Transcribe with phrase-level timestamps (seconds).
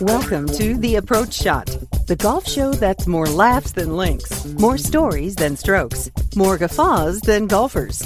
[0.00, 1.66] Welcome to The Approach Shot,
[2.08, 7.46] the golf show that's more laughs than links, more stories than strokes, more guffaws than
[7.46, 8.02] golfers.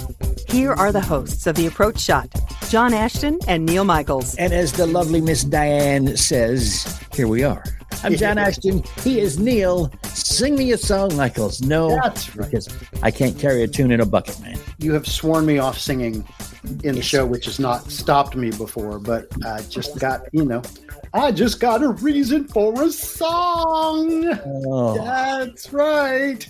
[0.48, 2.28] Here are the hosts of The Approach Shot,
[2.68, 4.34] John Ashton and Neil Michaels.
[4.36, 7.64] And as the lovely Miss Diane says, here we are.
[8.02, 8.82] I'm John Ashton.
[9.02, 9.90] He is Neil.
[10.04, 11.62] Sing me a song, Michaels.
[11.62, 12.50] No, That's right.
[12.50, 12.68] because
[13.02, 14.58] I can't carry a tune in a bucket, man.
[14.78, 16.26] You have sworn me off singing
[16.82, 20.62] in the show, which has not stopped me before, but I just got, you know,
[21.12, 24.38] I just got a reason for a song.
[24.66, 26.46] Oh, That's right.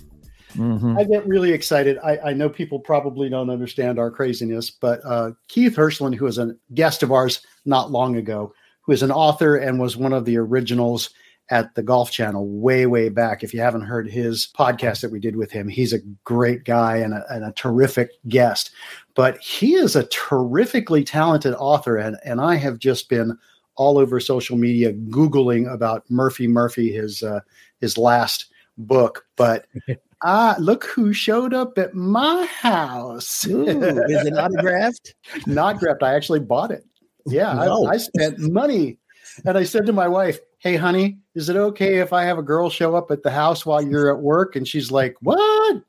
[0.54, 0.98] mhm.
[0.98, 1.98] I get really excited.
[2.02, 6.38] I, I know people probably don't understand our craziness, but uh, Keith Hirshland, who was
[6.38, 10.24] a guest of ours not long ago, who is an author and was one of
[10.24, 11.10] the originals
[11.50, 13.42] at the Golf Channel way, way back.
[13.42, 16.96] If you haven't heard his podcast that we did with him, he's a great guy
[16.96, 18.70] and a, and a terrific guest.
[19.14, 23.38] But he is a terrifically talented author, and, and I have just been
[23.76, 27.40] all over social media googling about Murphy Murphy, his uh,
[27.80, 28.46] his last
[28.78, 29.27] book.
[29.36, 29.66] But
[30.24, 33.46] ah, look who showed up at my house.
[33.46, 35.14] Ooh, is it autographed?
[35.46, 36.02] Not grabbed.
[36.04, 36.84] I actually bought it.
[37.27, 37.86] Yeah, No.
[37.86, 38.98] I, I spent money.
[39.44, 42.42] And I said to my wife, Hey, honey, is it okay if I have a
[42.42, 44.57] girl show up at the house while you're at work?
[44.57, 45.83] And she's like, What?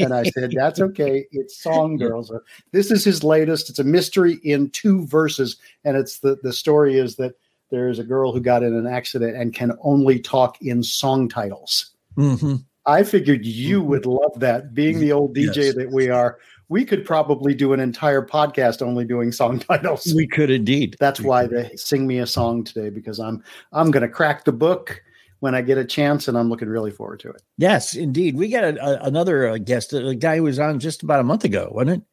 [0.00, 1.24] and I said, That's okay.
[1.30, 2.26] It's Song Girls.
[2.26, 2.40] So
[2.72, 3.70] this is his latest.
[3.70, 5.56] It's a mystery in two verses.
[5.84, 7.36] And it's the, the story is that
[7.70, 11.28] there is a girl who got in an accident and can only talk in song
[11.28, 11.92] titles.
[12.16, 14.74] hmm I figured you would love that.
[14.74, 15.74] Being the old DJ Yes.
[15.76, 16.38] that we are,
[16.68, 20.12] we could probably do an entire podcast only doing song titles.
[20.16, 20.96] We could indeed.
[20.98, 21.70] That's We why could.
[21.70, 23.42] they sing me a song today because I'm
[23.72, 25.02] I'm going to crack the book
[25.40, 27.42] when I get a chance, and I'm looking really forward to it.
[27.58, 28.36] Yes, indeed.
[28.36, 31.24] We got a, a, another uh, guest, a guy who was on just about a
[31.24, 32.04] month ago, wasn't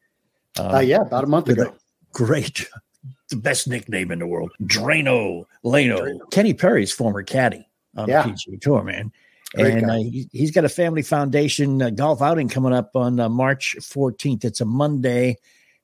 [0.56, 0.60] it?
[0.60, 1.72] Uh, yeah, about a month ago.
[2.12, 2.66] great,
[3.30, 6.18] the best nickname in the world, Drano Lano.
[6.32, 8.22] Kenny Perry's former caddy on Yeah.
[8.24, 9.12] the PGA Tour, man.
[9.54, 13.18] Great and uh, he, he's got a family foundation uh, golf outing coming up on
[13.18, 14.44] uh, March 14th.
[14.44, 15.38] It's a Monday.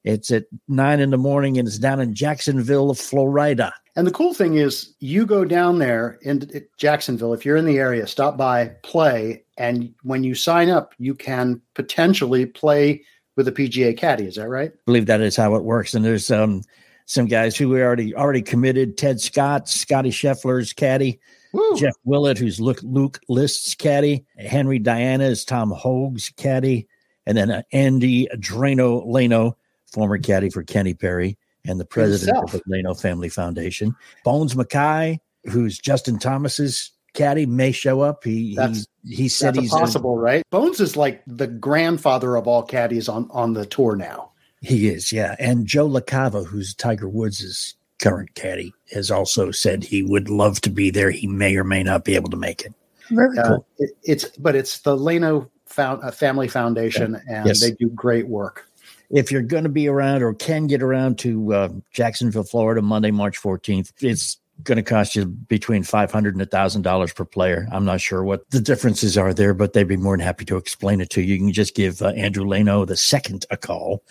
[0.05, 3.75] It's at nine in the morning and it's down in Jacksonville, Florida.
[3.97, 7.79] And the cool thing is, you go down there in Jacksonville if you're in the
[7.79, 13.03] area, stop by, play, and when you sign up, you can potentially play
[13.37, 14.27] with a PGA caddy.
[14.27, 14.71] Is that right?
[14.71, 15.95] I believe that is how it works.
[15.95, 16.63] And there's um,
[17.07, 18.99] some guys who we already already committed.
[18.99, 21.19] Ted Scott, Scotty Scheffler's caddy.
[21.57, 21.77] Woo.
[21.79, 24.25] Jeff Willett, who's Luke, Luke List's caddy.
[24.39, 26.87] Henry Diana is Tom Hoge's caddy.
[27.27, 29.55] And then uh, Andy Drano Lano,
[29.93, 32.55] former caddy for Kenny Perry and the president Himself.
[32.55, 33.95] of the Lano Family Foundation.
[34.25, 38.23] Bones Mackay, who's Justin Thomas's caddy, may show up.
[38.25, 40.43] He That's- he, he said That's he's possible, right?
[40.51, 44.33] Bones is like the grandfather of all caddies on on the tour now.
[44.63, 45.37] He is, yeah.
[45.39, 50.71] And Joe LaCava, who's Tiger Woods' current caddy, has also said he would love to
[50.71, 51.11] be there.
[51.11, 52.75] He may or may not be able to make it.
[53.11, 53.67] Very Uh, cool.
[53.79, 57.61] it, it's but it's the Lano found, uh, Family Foundation, and Yes.
[57.61, 58.69] they do great work.
[59.11, 63.13] If you're going to be around or can get around to uh, Jacksonville, Florida, Monday,
[63.13, 67.69] March 14th, it's going to cost you between 500 and $1,000 per player.
[67.71, 70.57] I'm not sure what the differences are there, but they'd be more than happy to
[70.57, 71.35] explain it to you.
[71.35, 74.03] You can just give uh, Andrew Lano the second a call.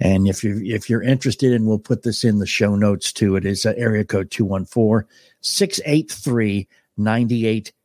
[0.00, 3.36] And if you if you're interested, and we'll put this in the show notes too,
[3.36, 5.08] it is uh, area code 214
[5.40, 6.68] 683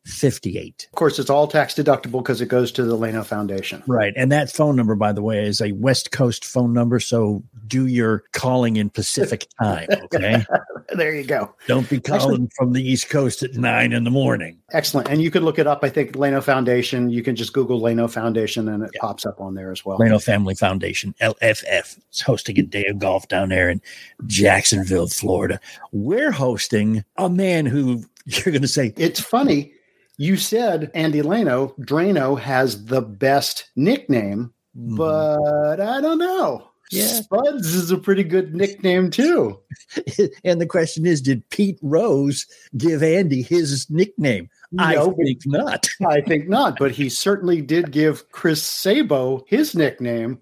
[0.06, 0.90] 58.
[0.92, 3.82] Of course, it's all tax deductible because it goes to the Lano Foundation.
[3.88, 4.14] Right.
[4.18, 7.00] And that phone number, by the way, is a West Coast phone number.
[7.00, 9.88] So do your calling in Pacific time.
[9.92, 10.46] Okay.
[10.94, 11.56] there you go.
[11.68, 14.60] Don't be calling from the East Coast at nine in the morning.
[14.74, 15.08] Excellent.
[15.08, 15.84] And you can look it up.
[15.84, 17.10] I think Lano Foundation.
[17.10, 19.02] You can just Google Lano Foundation and it yeah.
[19.02, 19.98] pops up on there as well.
[20.00, 21.98] Lano Family Foundation, LFF.
[22.10, 23.82] It's hosting a day of golf down there in
[24.26, 25.62] Jacksonville, Florida.
[25.94, 28.94] We're hosting a man who you're going to say.
[28.98, 29.72] It's funny
[30.18, 34.96] you said Andy Lano, Drano has the best nickname, mm-hmm.
[34.96, 36.70] but I don't know.
[36.92, 37.08] Yeah.
[37.08, 39.60] Spuds is a pretty good nickname too.
[40.44, 42.46] and the question is, did Pete Rose
[42.78, 44.50] give Andy his nickname?
[44.72, 45.88] No, I think not.
[46.08, 50.40] I think not, but he certainly did give Chris Sabo his nickname.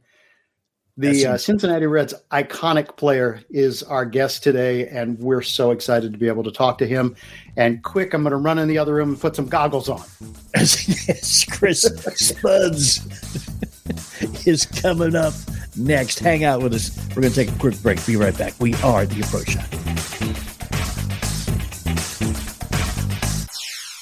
[0.97, 6.17] The uh, Cincinnati Reds iconic player is our guest today, and we're so excited to
[6.17, 7.15] be able to talk to him.
[7.55, 10.03] And quick, I'm going to run in the other room and put some goggles on.
[10.53, 11.83] As Chris
[12.15, 13.07] Spuds
[14.47, 15.33] is coming up
[15.77, 16.19] next.
[16.19, 16.97] Hang out with us.
[17.09, 18.05] We're going to take a quick break.
[18.05, 18.53] Be right back.
[18.59, 19.90] We are the Approach Shot.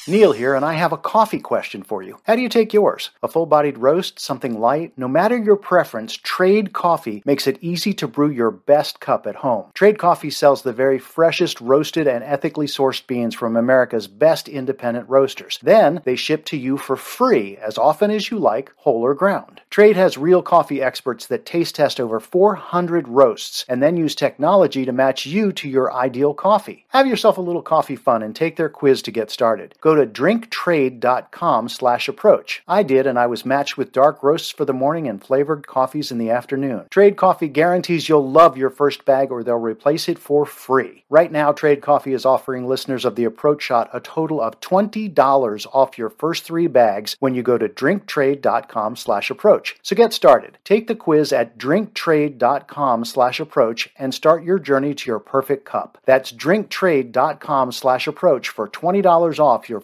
[0.10, 2.18] Neil here, and I have a coffee question for you.
[2.24, 3.12] How do you take yours?
[3.22, 4.92] A full bodied roast, something light?
[4.98, 9.36] No matter your preference, Trade Coffee makes it easy to brew your best cup at
[9.36, 9.66] home.
[9.76, 15.08] Trade Coffee sells the very freshest roasted and ethically sourced beans from America's best independent
[15.08, 15.60] roasters.
[15.62, 19.62] Then they ship to you for free as often as you like, whole or ground.
[19.70, 24.86] Trade has real coffee experts that taste test over 400 roasts and then use technology
[24.86, 26.88] to match you to your ideal coffee.
[26.90, 29.76] Have yourself a little coffee fun and take their quiz to get started.
[29.82, 32.64] Go to drinktrade.com slash approach.
[32.68, 36.12] I did, and I was matched with dark roasts for the morning and flavored coffees
[36.12, 36.86] in the afternoon.
[36.90, 41.04] Trade Coffee guarantees you'll love your first bag or they'll replace it for free.
[41.10, 45.68] Right now, Trade Coffee is offering listeners of the Approach Shot a total of $20
[45.74, 49.78] off your first three bags when you go to drinktrade.com slash approach.
[49.82, 50.58] So get started.
[50.64, 55.98] Take the quiz at drinktrade.com slash approach and start your journey to your perfect cup.
[56.06, 59.82] That's drinktrade.com slash approach for $20 off your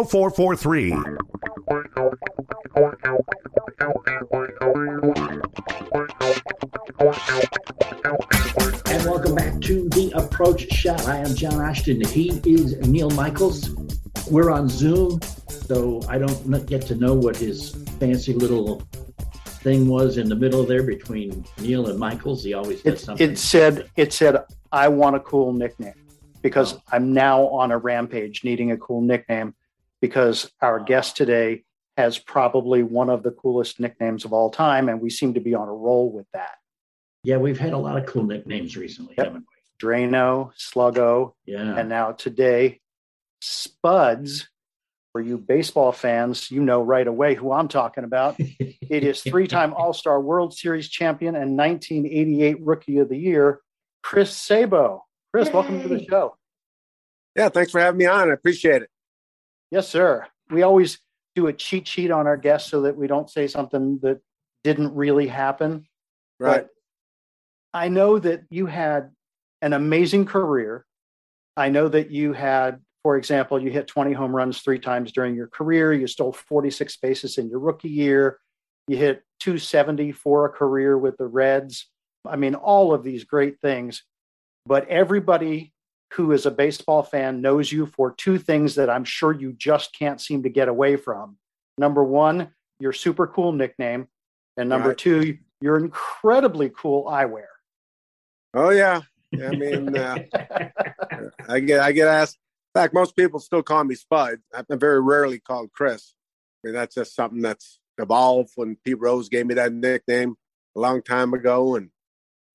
[0.00, 0.08] And
[9.04, 11.06] welcome back to the Approach Shot.
[11.06, 12.02] I am John Ashton.
[12.06, 13.76] He is Neil Michaels.
[14.30, 18.80] We're on Zoom, so I don't get to know what his fancy little
[19.44, 22.42] thing was in the middle there between Neil and Michaels.
[22.42, 23.32] He always does it, something.
[23.32, 24.38] It said, "It said
[24.72, 25.92] I want a cool nickname."
[26.40, 26.82] Because oh.
[26.90, 29.54] I'm now on a rampage needing a cool nickname
[30.00, 31.64] because our guest today
[31.96, 35.54] has probably one of the coolest nicknames of all time, and we seem to be
[35.54, 36.56] on a roll with that.
[37.22, 39.26] Yeah, we've had a lot of cool nicknames recently, yep.
[39.26, 39.86] haven't we?
[39.86, 42.80] Drano, Sluggo, yeah, and now today,
[43.40, 44.48] Spuds.
[45.12, 48.36] For you baseball fans, you know right away who I'm talking about.
[48.38, 53.58] it is three-time All-Star World Series champion and 1988 Rookie of the Year,
[54.04, 55.02] Chris Sabo.
[55.34, 55.52] Chris, Yay.
[55.52, 56.36] welcome to the show.
[57.34, 58.30] Yeah, thanks for having me on.
[58.30, 58.90] I appreciate it.
[59.70, 60.26] Yes, sir.
[60.50, 60.98] We always
[61.36, 64.20] do a cheat sheet on our guests so that we don't say something that
[64.64, 65.86] didn't really happen.
[66.38, 66.62] Right.
[66.62, 66.68] But
[67.72, 69.10] I know that you had
[69.62, 70.84] an amazing career.
[71.56, 75.34] I know that you had, for example, you hit 20 home runs three times during
[75.34, 75.92] your career.
[75.92, 78.40] You stole 46 bases in your rookie year.
[78.88, 81.88] You hit 270 for a career with the Reds.
[82.26, 84.02] I mean, all of these great things.
[84.66, 85.72] But everybody
[86.14, 89.96] who is a baseball fan knows you for two things that I'm sure you just
[89.96, 91.36] can't seem to get away from.
[91.78, 94.08] Number one, your super cool nickname.
[94.56, 94.98] And number right.
[94.98, 97.46] two, your incredibly cool eyewear.
[98.54, 99.02] Oh yeah.
[99.32, 100.18] I mean, uh,
[101.48, 102.38] I get I get asked.
[102.74, 104.38] In fact, most people still call me Spud.
[104.52, 106.14] I'm very rarely called Chris.
[106.62, 110.34] I mean, that's just something that's evolved when Pete Rose gave me that nickname
[110.76, 111.76] a long time ago.
[111.76, 111.90] And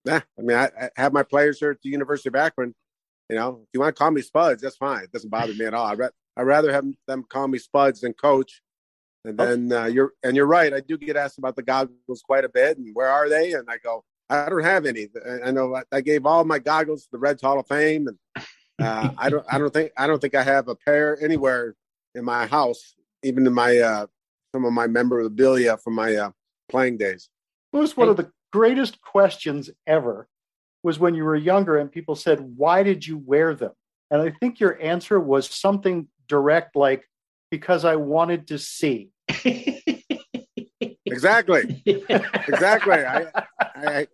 [0.04, 2.76] yeah, I mean, I, I have my players here at the University of Akron
[3.30, 5.04] you know, if you want to call me Spuds, that's fine.
[5.04, 5.88] It doesn't bother me at all.
[5.88, 8.62] I'd, ra- I'd rather have them call me Spuds than Coach.
[9.24, 10.72] And then uh, you're and you're right.
[10.72, 13.54] I do get asked about the goggles quite a bit, and where are they?
[13.54, 15.08] And I go, I don't have any.
[15.44, 18.46] I know I gave all my goggles to the Reds Hall of Fame, and
[18.80, 19.44] uh, I don't.
[19.52, 19.94] I don't think.
[19.98, 21.74] I don't think I have a pair anywhere
[22.14, 24.06] in my house even in my uh,
[24.54, 26.32] some of my memorabilia from my uh,
[26.70, 27.30] playing days.
[27.74, 30.30] It was one of the greatest questions ever.
[30.86, 33.72] Was when you were younger and people said, "Why did you wear them?"
[34.12, 37.10] And I think your answer was something direct, like
[37.50, 39.10] because I wanted to see.
[41.06, 42.94] exactly, exactly.
[42.94, 43.26] I,
[43.60, 44.08] I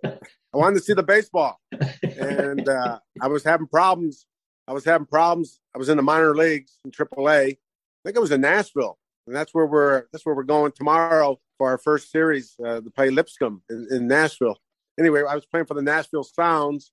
[0.53, 1.59] I wanted to see the baseball,
[2.03, 4.25] and uh, I was having problems.
[4.67, 5.59] I was having problems.
[5.73, 7.51] I was in the minor leagues in AAA.
[7.51, 7.57] I
[8.05, 8.97] think it was in Nashville,
[9.27, 12.89] and that's where we're that's where we're going tomorrow for our first series uh, to
[12.89, 14.57] play Lipscomb in, in, Nashville.
[15.01, 16.91] Anyway, I was playing for the Nashville Sounds,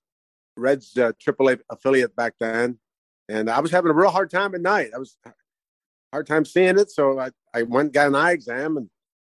[0.57, 2.79] Reds uh, AAA affiliate back then,
[3.29, 4.89] and I was having a real hard time at night.
[4.95, 5.15] I was
[6.11, 8.89] hard time seeing it, so I, I went got an eye exam and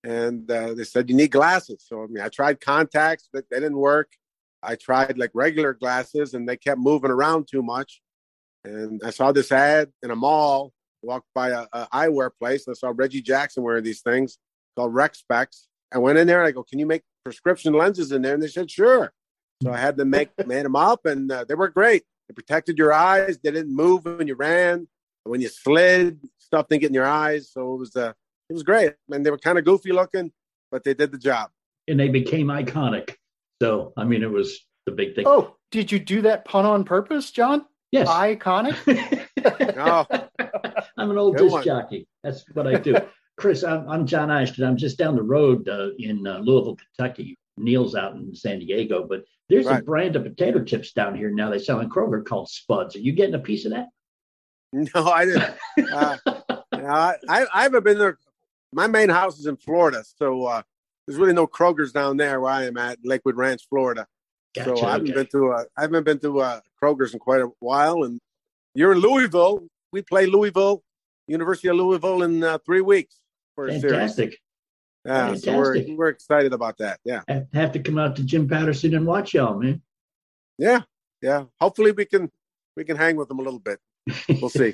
[0.04, 1.84] and uh, they said you need glasses.
[1.86, 4.14] So I mean, I tried contacts, but they didn't work.
[4.64, 8.02] I tried like regular glasses, and they kept moving around too much.
[8.64, 10.72] And I saw this ad in a mall.
[11.04, 12.68] Walked by a, a eyewear place.
[12.68, 14.38] And I saw Reggie Jackson wearing these things
[14.78, 15.68] called Rec Specs.
[15.92, 16.40] I went in there.
[16.40, 19.14] and I go, "Can you make prescription lenses in there?" And they said, "Sure."
[19.64, 22.04] So I had them make made them up, and uh, they were great.
[22.28, 23.38] They protected your eyes.
[23.44, 24.88] They didn't move when you ran.
[25.24, 27.52] When you slid, stuff didn't get in your eyes.
[27.52, 28.14] So it was uh,
[28.50, 28.94] it was great.
[29.10, 30.32] And they were kind of goofy looking,
[30.72, 31.52] but they did the job.
[31.88, 33.16] And they became iconic.
[33.62, 35.26] So, I mean, it was the big thing.
[35.28, 37.66] Oh, did you do that pun on purpose, John?
[37.92, 38.08] Yes.
[38.08, 38.76] Iconic?
[39.76, 40.06] no.
[40.98, 41.64] I'm an old Good disc one.
[41.64, 42.08] jockey.
[42.24, 42.96] That's what I do.
[43.38, 44.64] Chris, I'm, I'm, John Ashton.
[44.64, 47.38] I'm just down the road uh, in uh, Louisville, Kentucky.
[47.58, 49.82] Neil's out in San Diego, but there's right.
[49.82, 52.96] a brand of potato chips down here now they sell in Kroger called Spuds.
[52.96, 53.88] Are you getting a piece of that?
[54.74, 55.54] No, I didn't.
[56.74, 58.18] Uh, I, I haven't been there
[58.74, 60.62] my main house is in Florida, so uh,
[61.06, 64.08] there's really no Kroger's down there where I am at Lakewood Ranch, Florida.
[64.56, 65.16] Gotcha, so I haven't okay.
[65.16, 68.04] been to uh, I haven't been to uh, Kroger's in quite a while.
[68.04, 68.20] And
[68.74, 69.68] you're in Louisville.
[69.92, 70.84] We play Louisville,
[71.28, 73.20] University of Louisville, in uh, three weeks
[73.68, 74.16] for Fantastic.
[74.16, 74.38] series.
[75.06, 75.44] Yeah, Fantastic.
[75.46, 77.00] so we're we're excited about that.
[77.04, 79.82] Yeah, I have to come out to Jim Patterson and watch y'all, man.
[80.58, 80.82] Yeah,
[81.22, 81.46] yeah.
[81.60, 82.30] Hopefully we can
[82.76, 83.80] we can hang with them a little bit.
[84.30, 84.74] We'll see.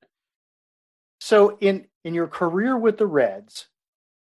[1.20, 3.68] so in in your career with the Reds,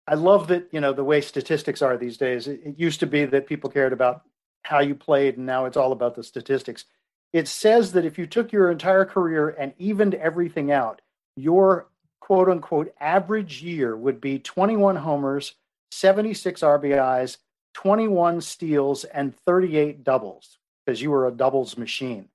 [0.08, 2.48] I love that, you know, the way statistics are these days.
[2.48, 4.24] It, it used to be that people cared about
[4.64, 6.86] how you played, and now it's all about the statistics.
[7.32, 11.02] It says that if you took your entire career and evened everything out,
[11.36, 11.90] your
[12.30, 15.56] quote unquote average year would be 21 homers,
[15.92, 17.38] 76 RBIs,
[17.74, 22.30] 21 steals, and 38 doubles because you were a doubles machine.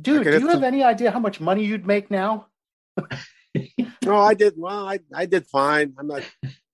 [0.00, 2.46] Dude, do you have any idea how much money you'd make now?
[4.04, 4.54] no, I did.
[4.56, 5.94] Well, I, I did fine.
[5.98, 6.22] I'm not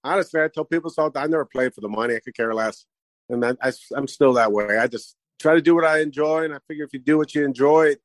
[0.03, 0.41] honestly.
[0.41, 1.11] I tell people so.
[1.15, 2.17] I never played for the money.
[2.17, 2.87] I could care less,
[3.29, 4.79] and I, I, I'm still that way.
[4.79, 7.35] I just try to do what I enjoy, and I figure if you do what
[7.35, 8.01] you enjoy, it,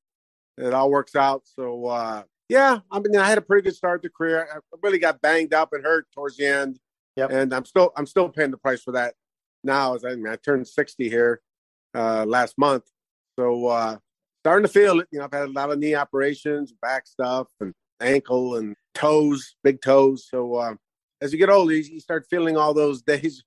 [0.57, 1.43] it all works out.
[1.45, 4.47] So uh, yeah, I mean, I had a pretty good start to career.
[4.53, 6.79] I really got banged up and hurt towards the end,
[7.15, 7.31] yep.
[7.31, 9.15] and I'm still I'm still paying the price for that
[9.63, 9.95] now.
[9.95, 11.41] As I, I mean, I turned 60 here
[11.95, 12.83] uh, last month,
[13.39, 13.97] so uh,
[14.43, 15.07] starting to feel it.
[15.11, 19.55] You know, I've had a lot of knee operations, back stuff, and ankle and toes,
[19.63, 20.27] big toes.
[20.29, 20.75] So uh,
[21.21, 23.43] as you get older, you, start feeling all those days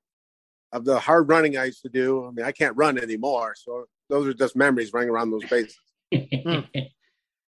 [0.73, 2.27] of the hard running I used to do.
[2.27, 5.79] I mean, I can't run anymore, so those are just memories running around those bases.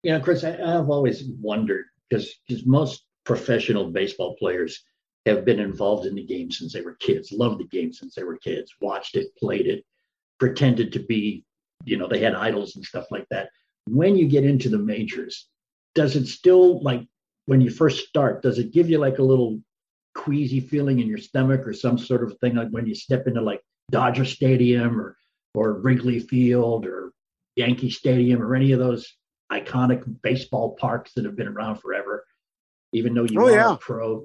[0.03, 4.83] You know, Chris, I, have always wondered because because most professional baseball players
[5.27, 8.25] have been involved in the game since they were kids, loved the game since they
[8.25, 9.85] were kids, watched it, played it,
[10.39, 11.45] pretended to be,
[11.85, 13.51] you know, they had idols and stuff like that.
[13.87, 15.49] When you get into the majors,
[15.95, 17.03] does it still like
[17.47, 19.61] when you first start, does it give you like a little
[20.15, 23.41] queasy feeling in your stomach or some sort of thing like when you step into
[23.41, 25.17] like Dodger Stadium or
[25.55, 27.13] or Wrigley Field or
[27.57, 29.18] Yankee Stadium or any of those
[29.53, 32.25] iconic baseball parks that have been around forever,
[32.93, 33.75] even though you oh, are yeah.
[33.75, 34.25] a pro?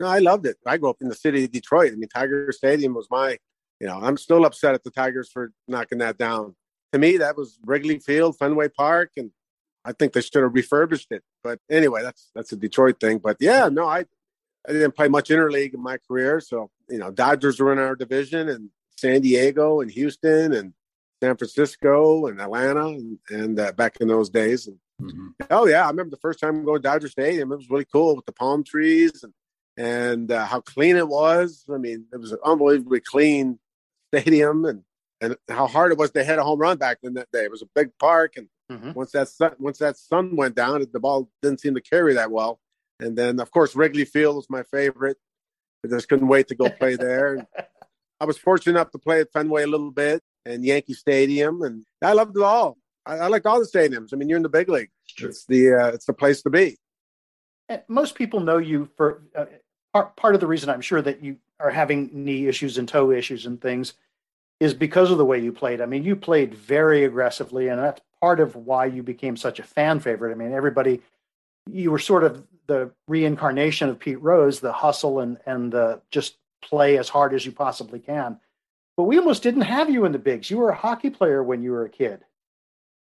[0.00, 0.56] No, I loved it.
[0.66, 1.92] I grew up in the city of Detroit.
[1.92, 3.38] I mean, Tiger Stadium was my,
[3.80, 6.56] you know, I'm still upset at the Tigers for knocking that down.
[6.92, 9.30] To me, that was Wrigley Field, Fenway Park, and
[9.84, 11.22] I think they should have refurbished it.
[11.42, 13.18] But anyway, that's that's a Detroit thing.
[13.18, 14.04] But yeah, no, I
[14.68, 17.96] I didn't play much interleague in my career, so you know, Dodgers were in our
[17.96, 20.74] division, and San Diego, and Houston, and
[21.22, 24.66] San Francisco, and Atlanta, and, and uh, back in those days.
[24.66, 25.28] And, mm-hmm.
[25.50, 27.52] Oh yeah, I remember the first time going to Dodger Stadium.
[27.52, 29.32] It was really cool with the palm trees and
[29.78, 31.64] and uh, how clean it was.
[31.72, 33.58] I mean, it was an unbelievably clean
[34.12, 34.82] stadium, and
[35.20, 37.44] and how hard it was to hit a home run back in that day.
[37.44, 38.92] It was a big park, and Mm-hmm.
[38.92, 42.30] Once that sun, once that sun went down, the ball didn't seem to carry that
[42.30, 42.60] well.
[43.00, 45.18] And then, of course, Wrigley Field was my favorite.
[45.84, 47.46] I just couldn't wait to go play there.
[48.20, 51.84] I was fortunate enough to play at Fenway a little bit and Yankee Stadium, and
[52.02, 52.78] I loved it all.
[53.06, 54.12] I, I liked all the stadiums.
[54.12, 54.90] I mean, you're in the big league.
[55.18, 56.78] It's the uh, it's the place to be.
[57.68, 59.46] And most people know you for uh,
[59.92, 63.10] part, part of the reason I'm sure that you are having knee issues and toe
[63.10, 63.94] issues and things
[64.60, 65.80] is because of the way you played.
[65.80, 69.64] I mean, you played very aggressively, and that's part of why you became such a
[69.64, 70.32] fan favorite.
[70.32, 71.02] I mean, everybody,
[71.70, 76.36] you were sort of the reincarnation of Pete Rose, the hustle and and the just
[76.62, 78.38] play as hard as you possibly can.
[79.02, 80.48] But we almost didn't have you in the bigs.
[80.48, 82.20] You were a hockey player when you were a kid.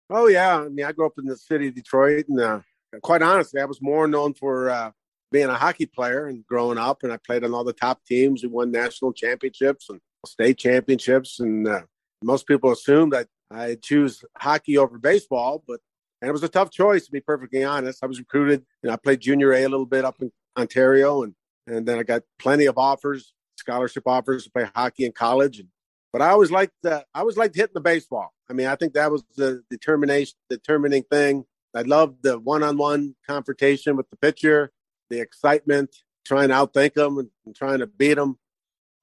[0.10, 2.62] Oh yeah, I mean, I grew up in the city of Detroit, and uh,
[3.04, 4.92] quite honestly, I was more known for uh,
[5.34, 7.04] being a hockey player and growing up.
[7.04, 8.42] And I played on all the top teams.
[8.42, 11.42] We won national championships and state championships.
[11.42, 11.82] And uh,
[12.24, 15.82] most people assume that I choose hockey over baseball, but
[16.22, 18.02] and it was a tough choice to be perfectly honest.
[18.02, 18.64] I was recruited.
[18.82, 21.36] You I played junior A a little bit up in Ontario, and
[21.68, 25.60] and then I got plenty of offers, scholarship offers to play hockey in college.
[25.60, 25.68] And,
[26.14, 28.34] but I always liked the, I always liked hitting the baseball.
[28.50, 31.46] I mean, I think that was the determination, determining thing.
[31.74, 34.72] I loved the one-on-one confrontation with the pitcher,
[35.10, 38.38] the excitement, trying to outthink them and, and trying to beat them.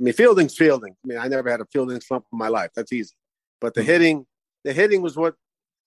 [0.01, 0.93] I mean, fielding's fielding.
[0.93, 2.71] I mean, I never had a fielding slump in my life.
[2.77, 3.15] That's easy.
[3.61, 3.87] But the hmm.
[3.87, 4.27] hitting,
[4.65, 5.35] the hitting was what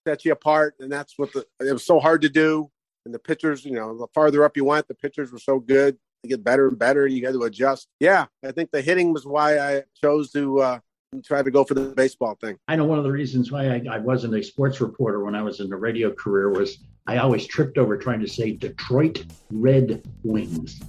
[0.08, 2.70] set you apart, and that's what the it was so hard to do.
[3.06, 5.98] And the pitchers, you know, the farther up you went, the pitchers were so good.
[6.24, 7.88] They get better and better, and you got to adjust.
[8.00, 10.80] Yeah, I think the hitting was why I chose to uh,
[11.20, 12.58] try to go for the baseball thing.
[12.68, 15.42] I know one of the reasons why I, I wasn't a sports reporter when I
[15.42, 16.78] was in the radio career was
[17.08, 20.80] I always tripped over trying to say Detroit Red Wings.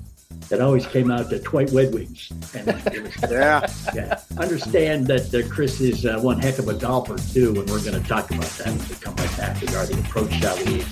[0.51, 2.31] It always came out Detroit Red Wings.
[2.55, 3.67] And was, yeah.
[3.95, 4.21] Yeah.
[4.37, 8.01] Understand that uh, Chris is uh, one heck of a golfer, too, and we're going
[8.01, 10.85] to talk about that when we come right back regarding approach shall we?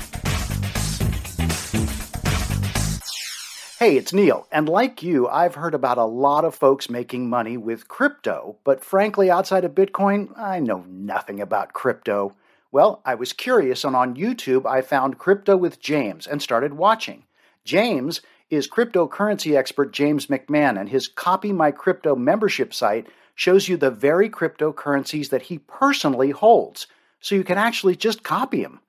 [3.80, 7.56] Hey, it's Neil, and like you, I've heard about a lot of folks making money
[7.56, 12.36] with crypto, but frankly, outside of Bitcoin, I know nothing about crypto.
[12.70, 17.24] Well, I was curious, and on YouTube, I found Crypto with James and started watching.
[17.64, 18.20] James
[18.50, 23.90] is cryptocurrency expert James McMahon, and his Copy My Crypto membership site shows you the
[23.90, 26.86] very cryptocurrencies that he personally holds,
[27.22, 28.80] so you can actually just copy them.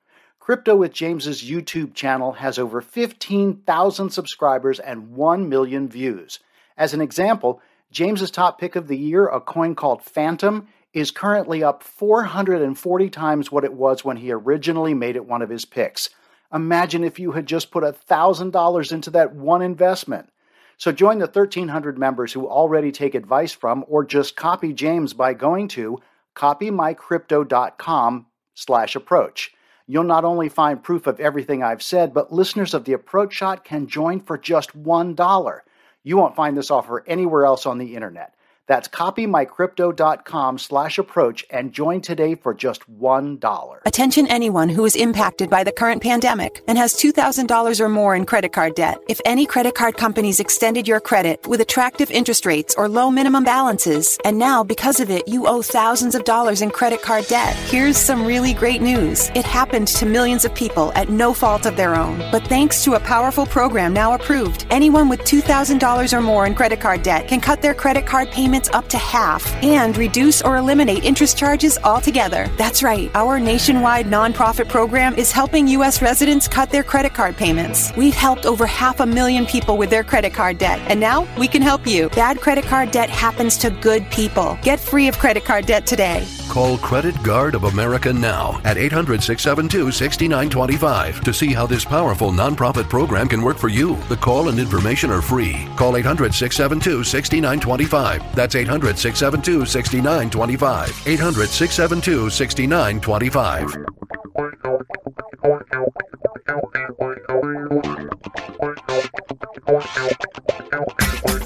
[0.42, 6.40] Crypto with James's YouTube channel has over 15,000 subscribers and 1 million views.
[6.76, 11.62] As an example, James's top pick of the year, a coin called Fantom, is currently
[11.62, 16.10] up 440 times what it was when he originally made it one of his picks.
[16.52, 20.28] Imagine if you had just put $1,000 into that one investment.
[20.76, 25.34] So join the 1,300 members who already take advice from or just copy James by
[25.34, 26.00] going to
[26.34, 29.54] copymycrypto.com slash approach.
[29.86, 33.64] You'll not only find proof of everything I've said, but listeners of the Approach Shot
[33.64, 35.60] can join for just $1.
[36.04, 38.34] You won't find this offer anywhere else on the internet.
[38.68, 43.80] That's copymycrypto.com slash approach and join today for just $1.
[43.84, 48.24] Attention anyone who is impacted by the current pandemic and has $2,000 or more in
[48.24, 48.98] credit card debt.
[49.08, 53.42] If any credit card companies extended your credit with attractive interest rates or low minimum
[53.42, 57.56] balances, and now because of it you owe thousands of dollars in credit card debt,
[57.68, 59.30] here's some really great news.
[59.34, 62.18] It happened to millions of people at no fault of their own.
[62.30, 66.80] But thanks to a powerful program now approved, anyone with $2,000 or more in credit
[66.80, 70.58] card debt can cut their credit card payment payments up to half and reduce or
[70.58, 72.50] eliminate interest charges altogether.
[72.58, 76.02] That's right, our nationwide nonprofit program is helping U.S.
[76.02, 77.96] residents cut their credit card payments.
[77.96, 81.48] We've helped over half a million people with their credit card debt, and now we
[81.48, 82.10] can help you.
[82.10, 84.58] Bad credit card debt happens to good people.
[84.60, 86.26] Get free of credit card debt today.
[86.52, 92.30] Call Credit Guard of America now at 800 672 6925 to see how this powerful
[92.30, 93.96] nonprofit program can work for you.
[94.10, 95.66] The call and information are free.
[95.76, 98.34] Call 800 672 6925.
[98.42, 101.06] That's 800 672 6925.
[101.06, 103.76] 800 672 6925.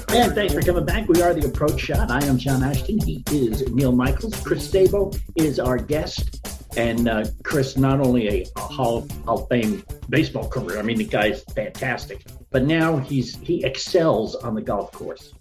[0.09, 1.07] And thanks for coming back.
[1.07, 2.09] We are the Approach Shot.
[2.09, 2.97] I am John Ashton.
[2.97, 4.41] He is Neil Michaels.
[4.41, 6.47] Chris Sabo is our guest.
[6.77, 10.97] And uh, Chris, not only a, a Hall, Hall of Fame baseball career, I mean,
[10.97, 15.35] the guy's fantastic, but now he's he excels on the golf course.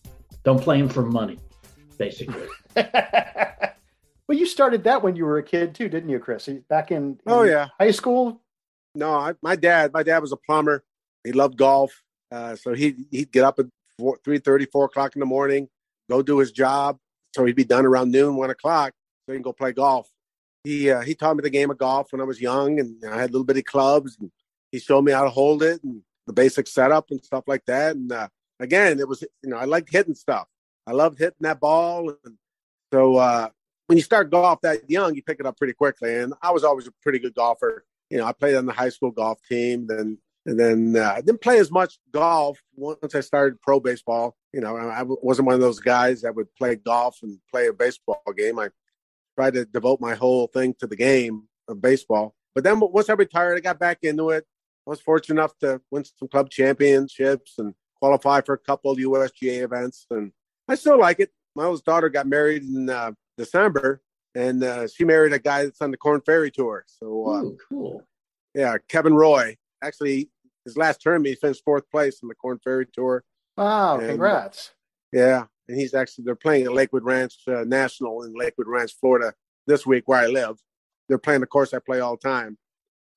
[0.44, 1.38] Don't play him for money
[1.96, 2.46] basically.
[2.76, 6.48] well, you started that when you were a kid too, didn't you, Chris?
[6.68, 8.40] Back in, in oh yeah high school.
[8.94, 9.92] No, I, my dad.
[9.92, 10.84] My dad was a plumber.
[11.24, 13.66] He loved golf, uh, so he he'd get up at
[13.98, 15.68] four, three thirty, four o'clock in the morning,
[16.08, 16.98] go do his job.
[17.34, 18.92] So he'd be done around noon, one o'clock,
[19.26, 20.08] so he can go play golf.
[20.64, 23.20] He uh, he taught me the game of golf when I was young, and I
[23.20, 24.30] had little bitty clubs, and
[24.72, 27.96] he showed me how to hold it and the basic setup and stuff like that.
[27.96, 28.28] And uh,
[28.60, 30.48] again, it was you know I liked hitting stuff.
[30.86, 32.10] I loved hitting that ball.
[32.24, 32.36] And
[32.92, 33.48] so uh,
[33.86, 36.14] when you start golf that young, you pick it up pretty quickly.
[36.14, 37.84] And I was always a pretty good golfer.
[38.10, 39.86] You know, I played on the high school golf team.
[39.86, 44.36] Then And then uh, I didn't play as much golf once I started pro baseball.
[44.52, 47.72] You know, I, wasn't one of those guys that would play golf and play a
[47.72, 48.58] baseball game.
[48.58, 48.68] I
[49.36, 52.34] tried to devote my whole thing to the game of baseball.
[52.54, 54.46] But then once I retired, I got back into it.
[54.86, 59.62] I was fortunate enough to win some club championships and qualify for a couple USGA
[59.62, 60.06] events.
[60.10, 60.32] And
[60.68, 61.30] I still like it.
[61.54, 64.02] My oldest daughter got married in uh, December,
[64.34, 66.84] and uh, she married a guy that's on the Korn Ferry Tour.
[66.86, 68.02] So, uh, Ooh, cool.
[68.54, 69.56] Yeah, Kevin Roy.
[69.82, 70.30] Actually,
[70.64, 73.24] his last term, he finished fourth place in the Korn Ferry Tour.
[73.56, 73.98] Wow!
[73.98, 74.72] And, congrats.
[75.12, 79.32] Yeah, and he's actually they're playing at Lakewood Ranch uh, National in Lakewood Ranch, Florida,
[79.66, 80.56] this week where I live.
[81.08, 82.58] They're playing the course I play all the time.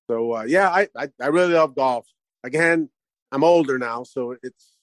[0.07, 2.05] So uh, yeah, I, I I really love golf.
[2.43, 2.89] Again,
[3.31, 4.77] I'm older now, so it's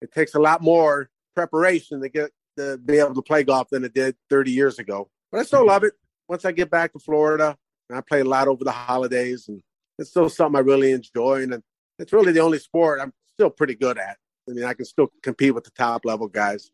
[0.00, 3.84] it takes a lot more preparation to get to be able to play golf than
[3.84, 5.10] it did 30 years ago.
[5.32, 5.68] But I still mm-hmm.
[5.68, 5.94] love it.
[6.28, 7.56] Once I get back to Florida,
[7.88, 9.60] and I play a lot over the holidays, and
[9.98, 11.42] it's still something I really enjoy.
[11.42, 11.62] And
[11.98, 14.16] it's really the only sport I'm still pretty good at.
[14.48, 16.70] I mean, I can still compete with the top level guys.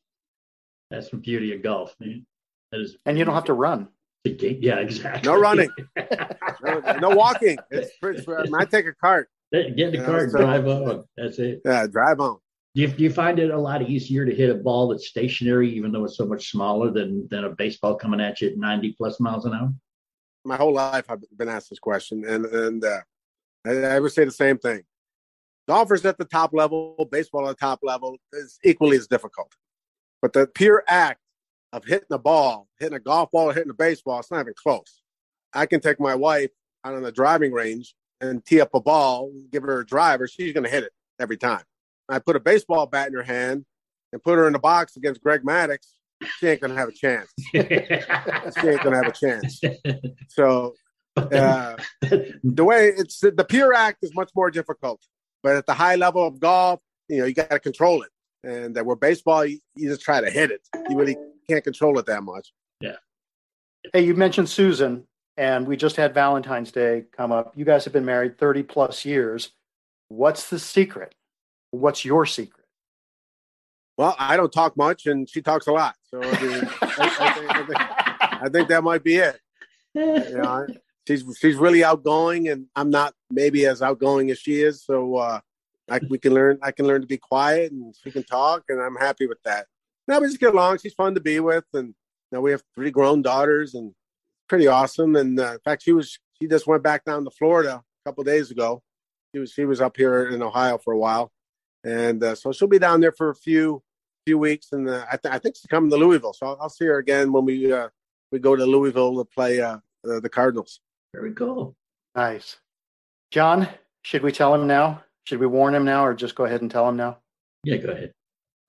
[0.90, 2.26] That's the beauty of golf, man.
[2.72, 3.88] That is, and you don't have to run.
[4.24, 5.30] The game, yeah, exactly.
[5.30, 5.70] No running,
[6.62, 7.58] no, no, walking.
[7.70, 9.28] It's, it's, I, mean, I take a cart.
[9.52, 11.04] Get in the Yeah, car and so- drive on.
[11.16, 11.62] That's it.
[11.64, 12.38] Yeah, drive on.
[12.74, 15.74] Do you, do you find it a lot easier to hit a ball that's stationary,
[15.74, 18.92] even though it's so much smaller than than a baseball coming at you at 90
[18.92, 19.72] plus miles an hour?
[20.44, 23.00] my whole life I've been asked this question, and and uh,
[23.66, 24.82] I, I say the same thing.
[25.68, 29.52] Golfers at the top level, baseball at the top level is equally as difficult.
[30.22, 31.20] But the pure act
[31.72, 34.54] of hitting a ball, hitting a golf ball, or hitting a baseball, it's not even
[34.56, 35.02] close.
[35.52, 36.50] I can take my wife
[36.84, 40.52] out on the driving range and tee up a ball, give her a driver, she's
[40.52, 41.62] going to hit it every time.
[42.10, 43.64] I put a baseball bat in her hand
[44.12, 45.78] and put her in the box against Greg Maddux,
[46.38, 47.32] she ain't going to have a chance.
[47.52, 49.60] She ain't going to have a chance.
[50.28, 50.74] So
[51.16, 55.00] uh, the way it's the pure act is much more difficult,
[55.42, 58.10] but at the high level of golf, you know, you got to control it.
[58.44, 60.60] And uh, where baseball, you, you just try to hit it.
[60.88, 61.16] You really
[61.48, 62.52] can't control it that much.
[62.80, 62.96] Yeah.
[63.92, 65.04] Hey, you mentioned Susan,
[65.36, 67.52] and we just had Valentine's Day come up.
[67.56, 69.50] You guys have been married 30 plus years.
[70.08, 71.14] What's the secret?
[71.70, 72.66] What's your secret?
[73.96, 75.94] Well, I don't talk much, and she talks a lot.
[76.10, 79.38] So I, mean, I, I, think, I, think, I think that might be it.
[79.94, 80.66] You know,
[81.06, 84.84] she's she's really outgoing, and I'm not maybe as outgoing as she is.
[84.84, 85.40] So uh,
[85.90, 86.58] I, we can learn.
[86.62, 89.66] I can learn to be quiet, and she can talk, and I'm happy with that.
[90.08, 90.78] Now we just get along.
[90.78, 91.94] She's fun to be with, and
[92.32, 93.92] now we have three grown daughters, and
[94.48, 95.16] pretty awesome.
[95.16, 98.24] And uh, in fact, she was she just went back down to Florida a couple
[98.24, 98.82] days ago.
[99.34, 101.30] She was she was up here in Ohio for a while,
[101.84, 103.82] and uh, so she'll be down there for a few
[104.26, 106.32] few weeks, and uh, I, th- I think she's coming to Louisville.
[106.34, 107.88] So I'll, I'll see her again when we uh,
[108.32, 110.80] we go to Louisville to play uh, uh, the Cardinals.
[111.14, 111.74] Very cool.
[112.14, 112.58] Nice.
[113.30, 113.68] John,
[114.02, 115.02] should we tell him now?
[115.24, 117.18] Should we warn him now, or just go ahead and tell him now?
[117.64, 118.12] Yeah, go ahead.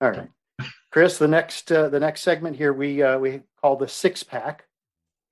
[0.00, 0.28] All right,
[0.90, 1.18] Chris.
[1.18, 4.64] The next uh, the next segment here we uh, we call the six pack,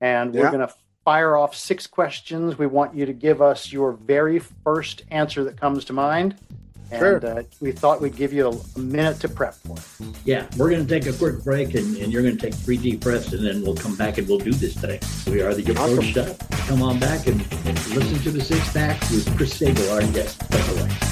[0.01, 0.51] and we're Yeah.
[0.51, 2.57] going to fire off six questions.
[2.57, 6.35] We want you to give us your very first answer that comes to mind,
[6.91, 7.25] and Sure.
[7.25, 10.15] uh, we thought we'd give you a, minute to prep for it.
[10.25, 12.77] Yeah, we're going to take a quick break and, and you're going to take three
[12.77, 14.99] deep breaths and then we'll come back and we'll do this thing.
[15.31, 16.37] We are the approach Awesome.
[16.67, 20.39] Come on back and, and listen to the six pack with Chris Sabo, our guest.
[20.51, 21.10] Take it away.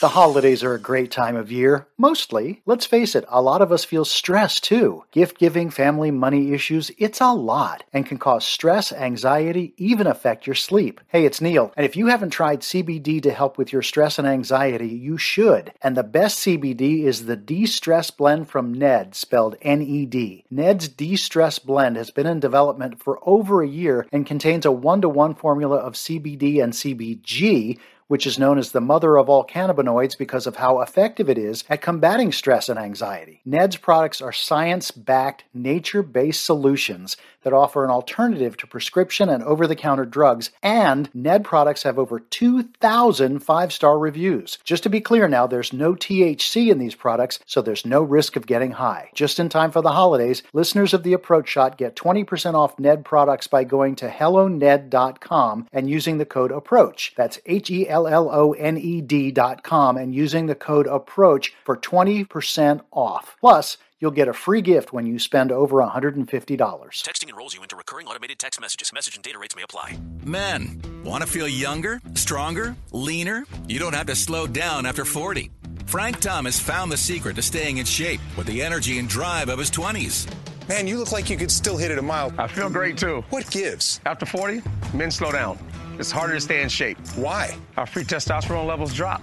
[0.00, 1.88] The holidays are a great time of year.
[1.98, 5.02] Mostly, let's face it, a lot of us feel stressed too.
[5.10, 10.46] Gift giving, family, money issues, it's a lot and can cause stress, anxiety, even affect
[10.46, 11.00] your sleep.
[11.08, 14.28] Hey, it's Neil, and if you haven't tried CBD to help with your stress and
[14.28, 15.72] anxiety, you should.
[15.82, 20.44] And the best CBD is the De Stress Blend from Ned, spelled N E D.
[20.48, 24.70] Ned's De Stress Blend has been in development for over a year and contains a
[24.70, 29.28] one to one formula of CBD and CBG which is known as the mother of
[29.28, 33.40] all cannabinoids because of how effective it is at combating stress and anxiety.
[33.44, 39.42] Ned's products are science backed, nature based solutions that offer an alternative to prescription and
[39.42, 44.58] over the counter drugs, and Ned products have over 2,000 five star reviews.
[44.64, 48.36] Just to be clear now, there's no THC in these products, so there's no risk
[48.36, 49.10] of getting high.
[49.14, 53.04] Just in time for the holidays, listeners of the Approach Shot get 20% off Ned
[53.04, 57.14] products by going to helloned.com and using the code APPROACH.
[57.16, 61.76] That's H E L L O N E D.com and using the code APPROACH for
[61.76, 63.36] 20% off.
[63.40, 66.26] Plus, you'll get a free gift when you spend over $150.
[66.26, 68.92] Texting enrolls you into recurring automated text messages.
[68.92, 69.98] Message and data rates may apply.
[70.24, 73.44] Men, want to feel younger, stronger, leaner?
[73.68, 75.50] You don't have to slow down after 40.
[75.86, 79.58] Frank Thomas found the secret to staying in shape with the energy and drive of
[79.58, 80.26] his 20s.
[80.68, 82.30] Man, you look like you could still hit it a mile.
[82.36, 83.24] I feel great too.
[83.30, 84.00] What gives?
[84.04, 85.58] After 40, men slow down.
[85.98, 86.98] it's harder to stay in shape.
[87.16, 87.56] Why?
[87.78, 89.22] Our free testosterone levels drop.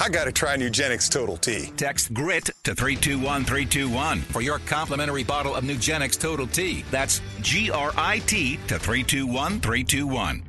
[0.00, 1.72] I got to try Nugenix Total T.
[1.76, 6.84] Text GRIT to 321321 for your complimentary bottle of Nugenix Total T.
[6.92, 10.44] That's G R I T to 321321.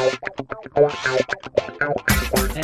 [0.00, 0.14] And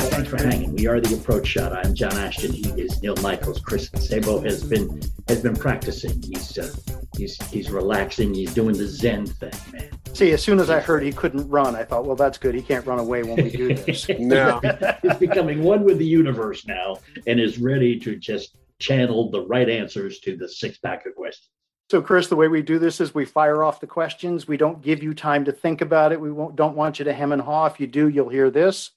[0.00, 0.74] thanks for hanging.
[0.74, 1.70] We are the approach shot.
[1.74, 2.50] I'm John Ashton.
[2.50, 3.60] He is Neil Michaels.
[3.60, 6.22] Chris Sabo has been has been practicing.
[6.22, 6.74] He's uh,
[7.14, 8.32] he's he's relaxing.
[8.32, 9.90] He's doing the Zen thing, man.
[10.14, 12.54] See, as soon as I heard he couldn't run, I thought, well, that's good.
[12.54, 14.08] He can't run away when we do this.
[14.18, 14.58] No.
[15.02, 16.96] He's becoming one with the universe now
[17.26, 21.50] and is ready to just channel the right answers to the six pack of questions.
[21.90, 24.48] So, Chris, the way we do this is we fire off the questions.
[24.48, 26.20] We don't give you time to think about it.
[26.20, 27.66] We won't, don't want you to hem and haw.
[27.66, 28.90] If you do, you'll hear this.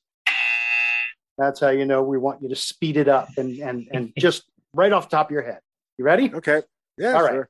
[1.38, 4.43] That's how you know we want you to speed it up and and and just
[4.73, 5.60] right off the top of your head.
[5.97, 6.34] You ready?
[6.34, 6.63] Okay.
[6.97, 7.13] Yeah.
[7.13, 7.32] All right.
[7.32, 7.49] sure.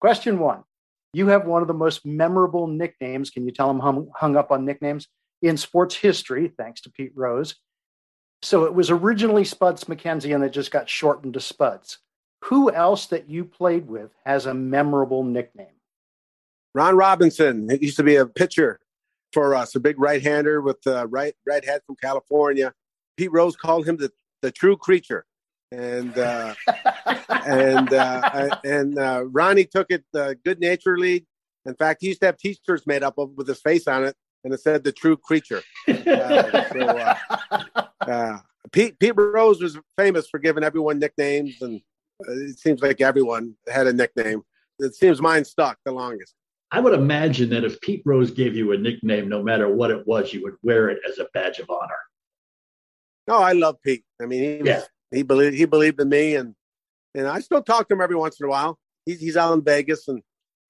[0.00, 0.64] Question one.
[1.12, 3.30] You have one of the most memorable nicknames.
[3.30, 5.08] Can you tell them hung, hung up on nicknames
[5.42, 7.56] in sports history, thanks to Pete Rose?
[8.42, 11.98] So it was originally Spuds MacKenzie and it just got shortened to Spuds.
[12.44, 15.66] Who else that you played with has a memorable nickname?
[16.74, 17.68] Ron Robinson.
[17.68, 18.80] He used to be a pitcher
[19.32, 22.72] for us, a big right-hander with a right redhead from California.
[23.16, 24.10] Pete Rose called him the,
[24.42, 25.26] the true creature.
[25.72, 26.54] And uh,
[27.46, 31.26] and uh, and uh, Ronnie took it uh, good naturedly.
[31.64, 34.16] In fact, he used to have T-shirts made up of, with his face on it,
[34.42, 36.80] and it said "the true creature." Uh, so,
[37.50, 38.38] uh, uh,
[38.72, 41.80] Pete Pete Rose was famous for giving everyone nicknames, and uh,
[42.28, 44.42] it seems like everyone had a nickname.
[44.78, 46.34] It seems mine stuck the longest.
[46.72, 50.06] I would imagine that if Pete Rose gave you a nickname, no matter what it
[50.06, 51.98] was, you would wear it as a badge of honor.
[53.26, 54.04] No, I love Pete.
[54.22, 54.82] I mean, he was, Yeah.
[55.10, 56.54] he believed he believed in me, and
[57.14, 58.78] and I still talk to him every once in a while.
[59.04, 60.22] He's he's out in Vegas, and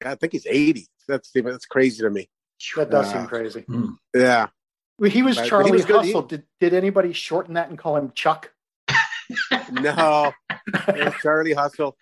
[0.04, 0.88] I think he's eighty.
[1.06, 2.28] That's that's crazy to me.
[2.76, 3.64] That does Uh, seem crazy.
[4.14, 4.48] Yeah,
[5.06, 6.22] He was Right, but he Charlie was Hustle.
[6.22, 8.52] Did, did anybody shorten that and call him Chuck?
[9.72, 10.32] No,
[11.22, 11.96] Charlie Hustle.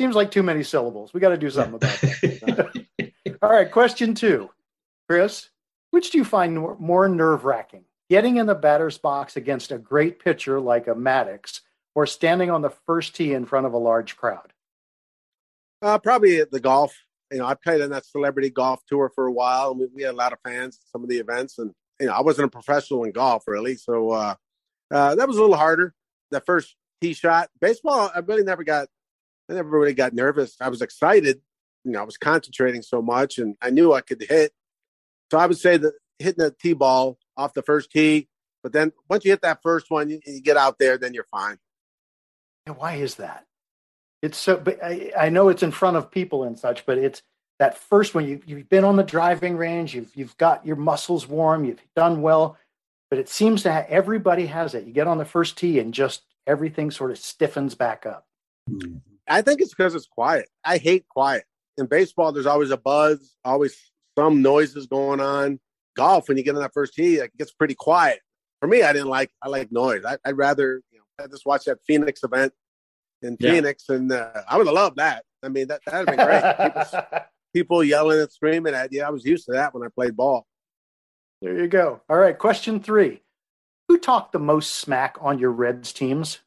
[0.00, 1.14] Seems like too many syllables.
[1.14, 2.86] We got to do something about that.
[3.42, 4.50] All right, question two.
[5.08, 5.50] Chris,
[5.90, 7.84] which do you find more, nerve wracking?
[8.10, 11.60] Getting in the batter's box against a great pitcher like a Maddux
[11.94, 14.52] or standing on the first tee in front of a large crowd?
[15.80, 16.96] Uh, probably at the golf.
[17.30, 20.02] You know, I played on that celebrity golf tour for a while, and we, we
[20.02, 21.58] had a lot of fans at some of the events.
[21.58, 24.34] And you know, I wasn't a professional in golf really, so uh,
[24.90, 25.94] uh, that was a little harder.
[26.30, 28.88] That first tee shot, baseball, I really never got.
[29.48, 30.56] I never really got nervous.
[30.60, 31.40] I was excited.
[31.84, 34.52] You know, I was concentrating so much, and I knew I could hit.
[35.30, 38.28] So I would say that hitting the tee ball off the first tee,
[38.62, 41.26] but then once you hit that first one, you, you get out there, then you're
[41.30, 41.58] fine.
[42.66, 43.44] And why is that?
[44.22, 44.56] It's so.
[44.56, 47.22] But I, I know it's in front of people and such, but it's
[47.58, 48.26] that first one.
[48.26, 49.94] You you've been on the driving range.
[49.94, 51.66] You've you've got your muscles warm.
[51.66, 52.56] You've done well,
[53.14, 54.86] but it seems to have, everybody has it.
[54.86, 58.26] You get on the first tee and just everything sort of stiffens back up.
[59.28, 60.48] I think it's because it's quiet.
[60.64, 61.44] I hate quiet.
[61.78, 63.78] In baseball, there's always a buzz, always
[64.18, 65.60] some noises going on.
[65.96, 68.18] Golf, when you get on that first tee, it gets pretty quiet.
[68.58, 69.30] For me, I didn't like.
[69.40, 70.04] I like noise.
[70.04, 72.52] I, I'd rather you know I just watch that Phoenix event
[73.22, 73.52] in Yeah.
[73.52, 75.22] Phoenix, and uh, I would have loved that.
[75.44, 76.42] I mean, that that'd been great.
[76.58, 77.00] people,
[77.54, 79.04] people yelling and screaming at you.
[79.04, 80.48] I was used to that when I played ball.
[81.44, 82.00] There you go.
[82.08, 83.20] All right, question three.
[83.88, 86.38] Who talked the most smack on your Reds teams?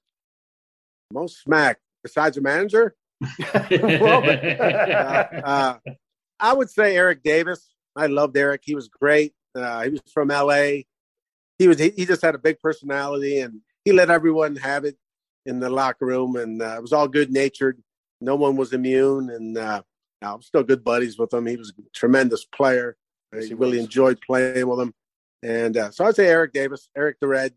[1.13, 2.95] Most smack besides the manager.
[3.53, 5.77] Well, but- uh, uh,
[6.39, 7.63] I would say Eric Davis.
[7.95, 8.61] I loved Eric.
[8.65, 9.33] He was great.
[9.53, 10.81] Uh, he was from LA.
[11.59, 14.97] He was he, he just had a big personality and he let everyone have it
[15.45, 17.79] in the locker room and uh, it was all good natured.
[18.19, 19.83] No one was immune and uh,
[20.23, 21.45] I'm still good buddies with him.
[21.45, 22.97] He was a tremendous player.
[23.33, 23.85] I he really was.
[23.85, 24.93] enjoyed playing with him.
[25.43, 27.53] And uh, so I'd say Eric Davis, Eric the Red.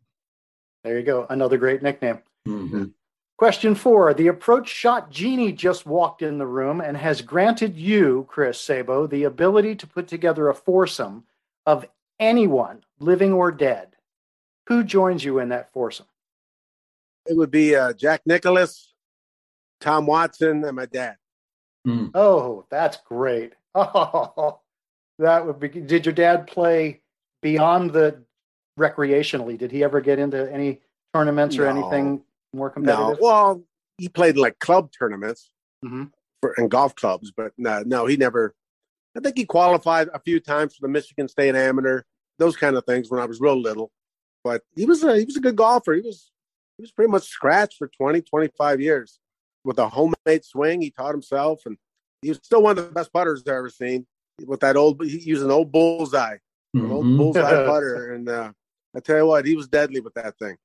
[0.85, 1.27] There you go.
[1.31, 2.21] Another great nickname.
[2.47, 2.93] Mhm.
[3.39, 4.13] Question four.
[4.13, 9.07] The approach shot genie just walked in the room and has granted you, Chris Sabo,
[9.07, 11.25] the ability to put together a foursome
[11.65, 11.87] of
[12.19, 13.97] anyone, living or dead.
[14.69, 16.07] Who joins you in that foursome?
[17.27, 18.93] It would be uh, Jack Nicklaus,
[19.81, 21.17] Tom Watson, and my dad.
[21.87, 22.11] Mm.
[22.15, 23.55] Oh, that's great.
[23.75, 24.59] Oh,
[25.21, 25.69] That would be.
[25.69, 27.03] Did your dad play
[27.43, 28.23] beyond the
[28.79, 29.59] recreationally?
[29.59, 30.81] Did he ever get into any
[31.13, 31.71] tournaments or No.
[31.71, 33.19] anything more No, competitive?
[33.21, 33.63] well,
[33.99, 35.53] he played like club tournaments
[35.85, 36.11] Mhm.
[36.41, 38.55] for and golf clubs, but no, no, he never.
[39.15, 42.03] I think he qualified a few times for the Michigan State Amateur,
[42.39, 43.93] those kind of things when I was real little.
[44.43, 45.93] But he was a he was a good golfer.
[45.93, 46.33] He was
[46.79, 49.21] he was pretty much scratched for 20, 25 years
[49.65, 50.81] with a homemade swing.
[50.81, 51.77] He taught himself, and
[52.23, 54.07] he was still one of the best putters I've ever seen.
[54.47, 56.37] With that old, he used an old bullseye,
[56.75, 58.53] an old bullseye putter, and uh,
[58.95, 60.57] I tell you what, he was deadly with that thing.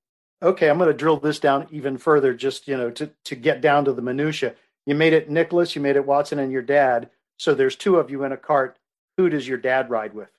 [0.41, 3.61] Okay, I'm going to drill this down even further, just you know, to to get
[3.61, 4.55] down to the minutia.
[4.85, 7.09] You made it Nicklaus, you made it Watson, and your dad.
[7.37, 8.77] So there's two of you in a cart.
[9.17, 10.29] Who does your dad ride with?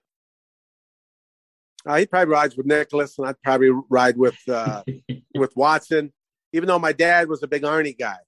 [1.84, 4.82] Uh, he probably rides with Nicklaus, and I'd probably ride with uh,
[5.34, 6.12] with Watson.
[6.52, 8.18] Even though my dad was a big Arnie guy,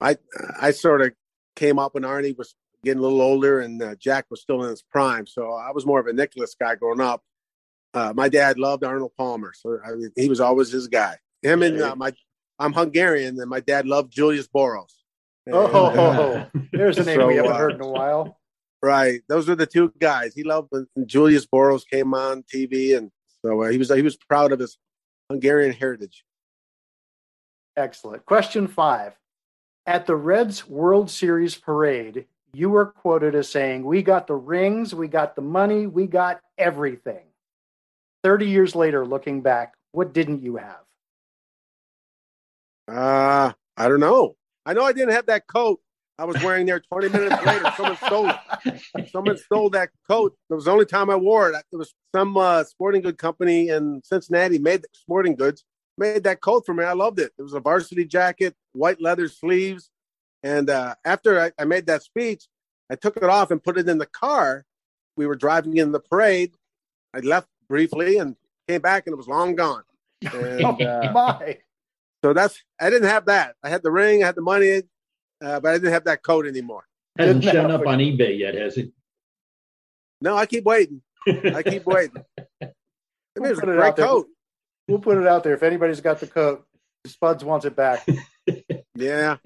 [0.00, 0.16] I
[0.60, 1.12] I sort of
[1.56, 4.70] came up when Arnie was getting a little older, and uh, Jack was still in
[4.70, 5.26] his prime.
[5.26, 7.22] So I was more of a Nicklaus guy growing up.
[7.94, 11.18] Uh, my dad loved Arnold Palmer, so I mean, he was always his guy.
[11.42, 12.12] Him and uh, my
[12.58, 14.92] I'm Hungarian, and my dad loved Julius Boros.
[15.46, 18.38] And, Oh, there's a name we haven't uh, heard in a while.
[18.82, 19.20] Right.
[19.28, 20.34] Those were the two guys.
[20.34, 23.10] He loved when Julius Boros came on TV, and
[23.44, 24.78] so uh, he was he was proud of his
[25.28, 26.24] Hungarian heritage.
[27.76, 28.24] Excellent.
[28.26, 29.14] Question five.
[29.86, 34.94] At the Reds World Series parade, you were quoted as saying, We got the rings,
[34.94, 37.24] we got the money, we got everything.
[38.22, 40.80] 30 years later, looking back, what didn't you have?
[42.88, 44.36] Uh, I don't know.
[44.64, 45.80] I know I didn't have that coat
[46.18, 47.72] I was wearing there 20 minutes later.
[47.76, 49.10] Someone stole it.
[49.10, 50.36] Someone stole that coat.
[50.50, 51.64] It was the only time I wore it.
[51.72, 55.64] It was some uh, sporting good company in Cincinnati made the sporting goods,
[55.96, 56.84] made that coat for me.
[56.84, 57.32] I loved it.
[57.38, 59.90] It was a varsity jacket, white leather sleeves.
[60.42, 62.46] And uh, after I, I made that speech,
[62.90, 64.64] I took it off and put it in the car.
[65.16, 66.54] We were driving in the parade.
[67.14, 68.36] I left briefly and
[68.68, 69.84] came back, and it was long gone.
[70.32, 71.58] And, oh, uh, my.
[72.24, 73.56] so that's I didn't have that.
[73.64, 74.82] I had the ring, I had the money,
[75.42, 76.84] uh, but I didn't have that coat anymore.
[77.18, 78.92] Hasn't shown up on eBay yet, has it?
[80.20, 81.02] No, I keep waiting.
[81.26, 82.24] I keep waiting.
[82.62, 84.28] I mean, it was a great coat.
[84.86, 85.54] We'll put it out there.
[85.54, 86.64] If anybody's got the coat,
[87.06, 88.06] Spuds wants it back.
[88.94, 89.36] Yeah.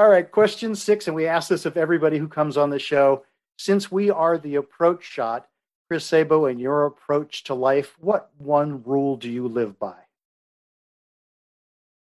[0.00, 3.22] All right, question six, and we ask this of everybody who comes on the show.
[3.58, 5.46] Since we are the approach shot,
[5.88, 9.96] Chris Sabo, and your approach to life, what one rule do you live by?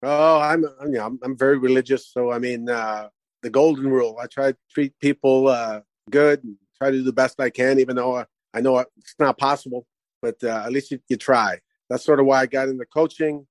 [0.04, 3.10] Oh, I'm you know, I'm I'm very religious, so I mean uh,
[3.42, 4.20] the golden rule.
[4.22, 5.82] I try to treat people uh,
[6.12, 9.16] good and try to do the best I can, even though I, I know it's
[9.18, 9.88] not possible.
[10.22, 11.58] But uh, at least you, you try.
[11.90, 13.48] That's sort of why I got into coaching,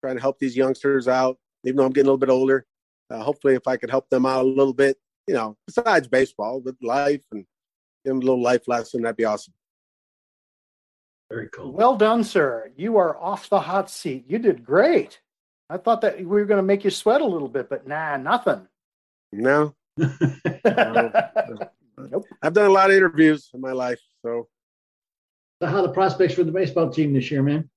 [0.00, 1.36] trying to help these youngsters out.
[1.64, 2.64] Even though I'm getting a little bit older,
[3.12, 4.96] uh, hopefully, if I could help them out a little bit,
[5.26, 7.44] you know, besides baseball, with life and
[8.04, 9.54] give them a little life lesson, that'd be awesome.
[11.30, 11.72] Very cool.
[11.72, 12.70] Well done, sir.
[12.76, 14.24] You are off the hot seat.
[14.28, 15.20] You did great.
[15.70, 18.18] I thought that we were going to make you sweat a little bit, but nah,
[18.18, 18.66] nothing.
[19.32, 20.12] No, Nope.
[22.42, 24.48] I've done a lot of interviews in my life, so
[25.60, 27.70] So, how are the prospects for the baseball team this year, man?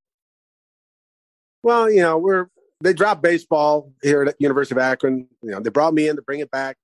[1.63, 2.47] Well, you know, we're
[2.81, 5.27] they dropped baseball here at University of Akron.
[5.41, 6.77] You know, they brought me in to bring it back.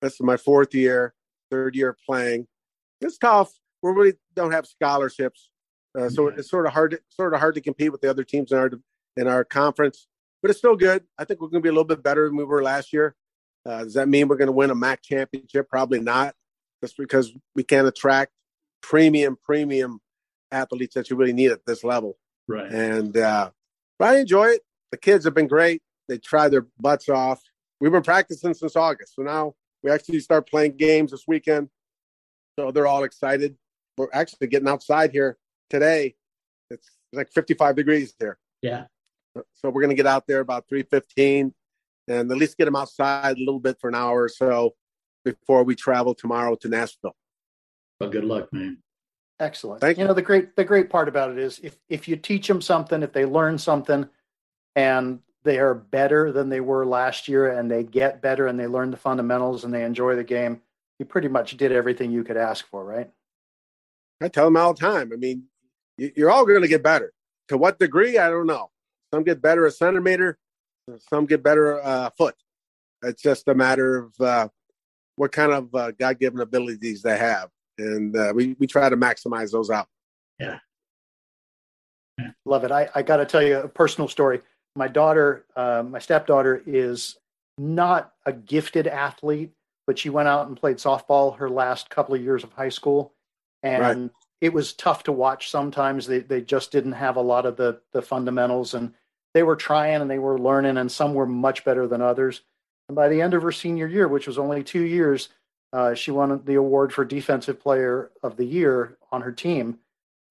[0.00, 1.14] This is my fourth year,
[1.50, 2.46] third year playing.
[3.00, 3.52] It's tough.
[3.82, 5.50] We really don't have scholarships,
[5.98, 8.24] uh, so it's sort of hard, to, sort of hard to compete with the other
[8.24, 8.70] teams in our
[9.16, 10.06] in our conference.
[10.40, 11.04] But it's still good.
[11.18, 13.14] I think we're going to be a little bit better than we were last year.
[13.66, 15.68] Uh, does that mean we're going to win a MAC championship?
[15.68, 16.34] Probably not.
[16.82, 18.32] Just because we can't attract
[18.82, 20.00] premium, premium
[20.50, 22.18] athletes that you really need at this level.
[22.46, 22.70] Right.
[22.70, 23.50] And uh,
[23.98, 24.62] but I enjoy it.
[24.94, 25.82] The kids have been great.
[26.06, 27.42] They try their butts off.
[27.80, 31.68] We've been practicing since August, so now we actually start playing games this weekend.
[32.56, 33.56] So they're all excited.
[33.98, 35.36] We're actually getting outside here
[35.68, 36.14] today.
[36.70, 38.84] It's like 55 degrees here, Yeah.
[39.34, 41.52] so we're going to get out there about 3:15
[42.06, 44.76] and at least get them outside a little bit for an hour or so
[45.24, 47.16] before we travel tomorrow to Nashville.
[47.98, 48.78] Well, good luck, man.
[49.40, 49.80] Excellent.
[49.80, 52.46] Thank you know the great the great part about it is if if you teach
[52.46, 54.08] them something, if they learn something,
[54.76, 58.66] and they are better than they were last year, and they get better, and they
[58.66, 60.62] learn the fundamentals, and they enjoy the game,
[60.98, 63.10] you pretty much did everything you could ask for, right?
[64.22, 65.12] I tell them all the time.
[65.12, 65.44] I mean,
[65.98, 67.12] you- you're all going to get better.
[67.48, 68.70] To what degree, I don't know.
[69.12, 70.38] Some get better a centimeter,
[71.10, 72.34] some get better a foot.
[73.02, 74.48] It's just a matter of uh,
[75.16, 77.50] what kind of uh, God given abilities they have.
[77.76, 79.88] And uh, we, we try to maximize those out.
[80.38, 80.58] Yeah.
[82.46, 82.70] Love it.
[82.72, 84.40] I, I got to tell you a personal story.
[84.76, 87.16] My daughter, uh, my stepdaughter, is
[87.58, 89.52] not a gifted athlete,
[89.86, 93.12] but she went out and played softball her last couple of years of high school.
[93.62, 94.10] and Right.
[94.42, 95.50] it was tough to watch.
[95.50, 98.92] Sometimes they they just didn't have a lot of the the fundamentals, and
[99.32, 102.42] they were trying and they were learning, and some were much better than others.
[102.88, 105.30] And by the end of her senior year, which was only two years,
[105.72, 109.78] uh, she won the award for Defensive Player of the Year on her team.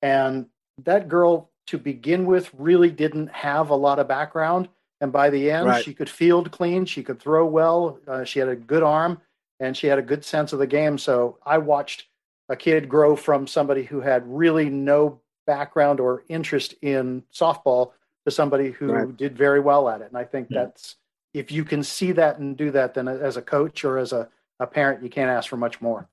[0.03, 0.47] And
[0.83, 4.69] that girl, to begin with, really didn't have a lot of background.
[5.01, 5.83] And by the end, Right.
[5.83, 9.21] she could field clean, she could throw well, uh, she had a good arm,
[9.59, 10.97] and she had a good sense of the game.
[10.97, 12.07] So I watched
[12.49, 17.91] a kid grow from somebody who had really no background or interest in softball
[18.25, 19.17] to somebody who Right.
[19.17, 20.07] did very well at it.
[20.07, 20.65] And I think Yeah.
[20.65, 20.95] that's
[21.33, 24.29] if you can see that and do that, then as a coach or as a,
[24.59, 26.07] a parent, you can't ask for much more.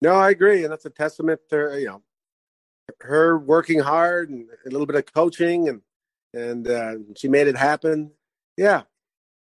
[0.00, 2.02] No, I agree, and that's a testament to you know
[3.00, 5.82] her working hard and a little bit of coaching, and
[6.34, 8.12] and uh, she made it happen.
[8.56, 8.82] Yeah,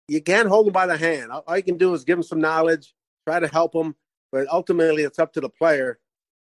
[0.08, 1.32] you can't hold them by the hand.
[1.32, 2.94] All, all you can do is give them some knowledge,
[3.28, 3.96] try to help them,
[4.32, 6.00] but ultimately it's up to the player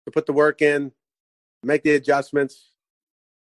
[0.05, 0.93] to put the work in,
[1.63, 2.73] make the adjustments.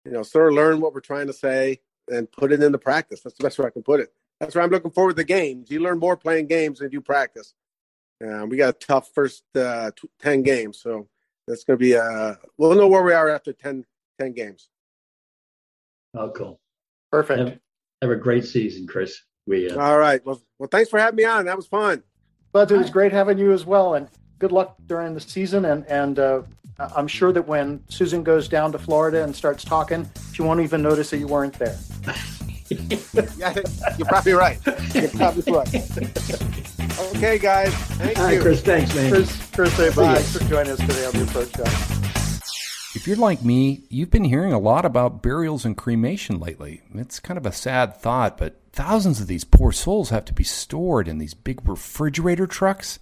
[0.05, 1.79] You know, sort of learn what we're trying to say
[2.09, 3.21] and put it into practice.
[3.21, 4.13] That's the best way I can put it.
[4.39, 5.71] That's why I'm looking forward to the games.
[5.71, 7.53] You learn more playing games than you practice.
[8.23, 10.79] Uh, we got a tough first uh, t- 10 games.
[10.79, 11.07] So
[11.47, 13.85] that's going to be, uh, we'll know where we are after 10,
[14.19, 14.69] 10 games.
[16.13, 16.59] Oh, cool.
[17.11, 17.39] Perfect.
[17.39, 17.59] Have,
[18.01, 19.21] have a great season, Chris.
[19.47, 20.25] We uh, All right.
[20.25, 21.45] Well, well, thanks for having me on.
[21.45, 22.03] That was fun.
[22.51, 24.07] But it was great having you as well, and
[24.39, 25.65] good luck during the season.
[25.65, 26.43] And and uh,
[26.79, 30.81] I'm sure that when Susan goes down to Florida and starts talking, she won't even
[30.81, 31.77] notice that you weren't there.
[33.37, 33.53] yeah,
[33.97, 34.57] you're probably right.
[34.95, 36.71] You're probably right.
[36.99, 37.73] Okay, guys.
[37.73, 38.41] Thank All right, you.
[38.41, 38.61] Chris.
[38.61, 39.11] Thanks, man.
[39.11, 40.15] Chris, Chris, say bye.
[40.15, 41.95] Thanks for joining us today on the Approach Shot.
[42.95, 46.81] If you're like me, you've been hearing a lot about burials and cremation lately.
[46.93, 50.45] It's kind of a sad thought, but thousands of these poor souls have to be
[50.45, 52.99] stored in these big refrigerator trucks,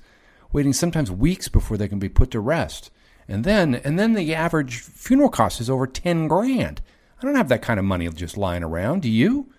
[0.51, 2.89] waiting sometimes weeks before they can be put to rest.
[3.27, 6.81] And then, and then the average funeral cost is over 10 grand.
[7.21, 9.51] I don't have that kind of money just lying around, do you?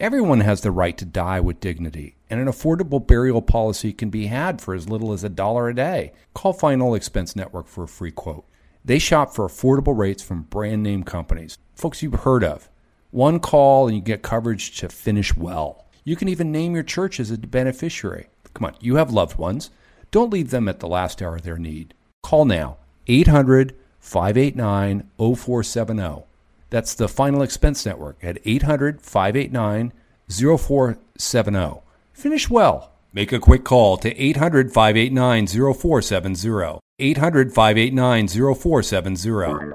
[0.00, 4.26] Everyone has the right to die with dignity, and an affordable burial policy can be
[4.26, 6.10] had for as little as a dollar a day.
[6.34, 8.44] Call Final Expense Network for a free quote.
[8.84, 12.68] They shop for affordable rates from brand name companies, folks you've heard of.
[13.12, 15.86] One call and you get coverage to finish well.
[16.02, 18.26] You can even name your church as a beneficiary.
[18.52, 19.70] Come on, you have loved ones.
[20.10, 21.94] Don't leave them at the last hour of their need.
[22.24, 26.24] Call now 800 589 0470.
[26.70, 29.92] That's the Final Expense Network at 800 589
[30.28, 31.83] 0470.
[32.14, 32.92] Finish well.
[33.12, 36.78] Make a quick call to 800 589 0470.
[37.00, 39.72] 800 589 0470.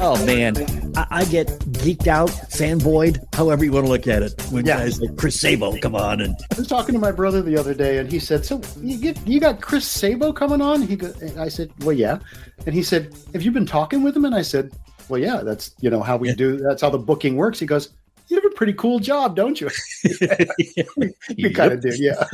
[0.00, 0.56] Oh man,
[0.96, 4.40] I, I get geeked out, fanboyed, however you want to look at it.
[4.50, 4.78] When Yeah.
[4.78, 7.74] guys like Chris Sabo come on and I was talking to my brother the other
[7.74, 11.12] day, and he said, "So you get you got Chris Sabo coming on?" He go,
[11.20, 12.18] and I said, "Well, yeah,"
[12.66, 14.72] and he said, "Have you been talking with him?" And I said,
[15.08, 15.38] "Well, yeah.
[15.42, 16.58] That's you know how we do.
[16.58, 17.90] That's how the booking works." He goes,
[18.28, 19.70] "You have a pretty cool job, don't you?"
[21.36, 22.24] we kind of do, yeah.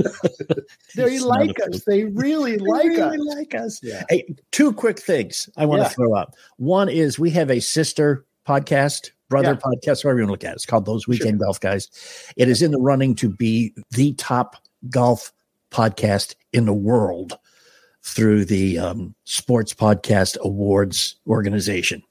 [0.97, 1.84] they like us.
[1.84, 3.36] They really They like really us.
[3.36, 3.80] like us.
[3.82, 4.05] Yeah.
[4.09, 5.88] Hey, two quick things I want Yeah.
[5.88, 6.34] to throw up.
[6.57, 10.53] One is we have a sister podcast, brother podcast, whatever you want to look at.
[10.53, 10.57] it.
[10.57, 11.88] It's called Those Weekend Golf Guys.
[12.36, 14.57] It is in the running to be the top
[14.90, 15.32] golf
[15.70, 17.38] podcast in the world
[18.03, 22.03] through the um, Sports Podcast Awards organization.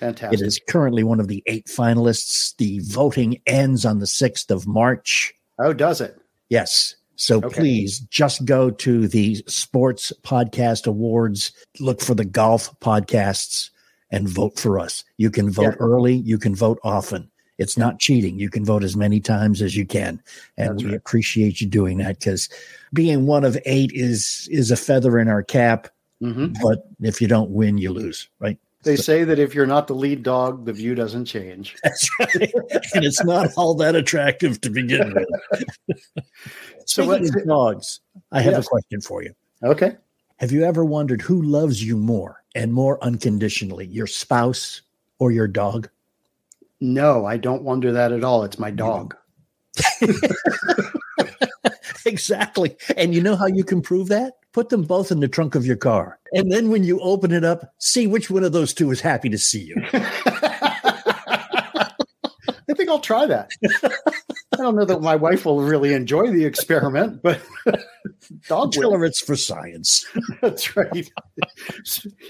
[0.00, 0.40] Fantastic.
[0.40, 2.56] It is currently one of the eight finalists.
[2.56, 5.32] The voting ends on the 6th of March.
[5.58, 6.18] Oh, does it?
[6.48, 6.96] Yes.
[7.16, 13.68] So please just go to the Sports Podcast Awards, look for the golf podcasts,
[14.10, 15.04] and vote for us.
[15.18, 15.84] You can vote Yeah.
[15.86, 17.30] early, you can vote often.
[17.58, 18.38] It's not cheating.
[18.38, 20.18] You can vote as many times as you can.
[20.56, 20.96] And That's we right.
[20.96, 22.48] appreciate you doing that because
[22.94, 25.88] being one of eight is is a feather in our cap.
[26.22, 26.56] Mhm.
[26.62, 28.56] But if you don't win, you lose, right?
[28.82, 31.76] They say that if you're not the lead dog, the view doesn't change.
[31.84, 32.52] That's right.
[32.94, 35.98] and it's not all that attractive to begin with.
[36.86, 38.00] So what- dogs,
[38.32, 38.66] I have Yes.
[38.66, 39.32] a question for you.
[39.62, 39.96] Okay.
[40.38, 44.80] Have you ever wondered who loves you more and more unconditionally, your spouse
[45.20, 45.88] or your dog?
[46.80, 48.42] No, I don't wonder that at all.
[48.42, 49.14] It's my dog.
[52.06, 52.76] exactly.
[52.96, 54.39] And you know how you can prove that?
[54.52, 56.18] Put them both in the trunk of your car.
[56.32, 59.28] And then when you open it up, see which one of those two is happy
[59.28, 59.76] to see you.
[62.70, 63.50] I think I'll try that.
[64.52, 67.40] I don't know that my wife will really enjoy the experiment, but
[68.48, 70.04] dog Tell her it's for science.
[70.42, 71.10] That's right.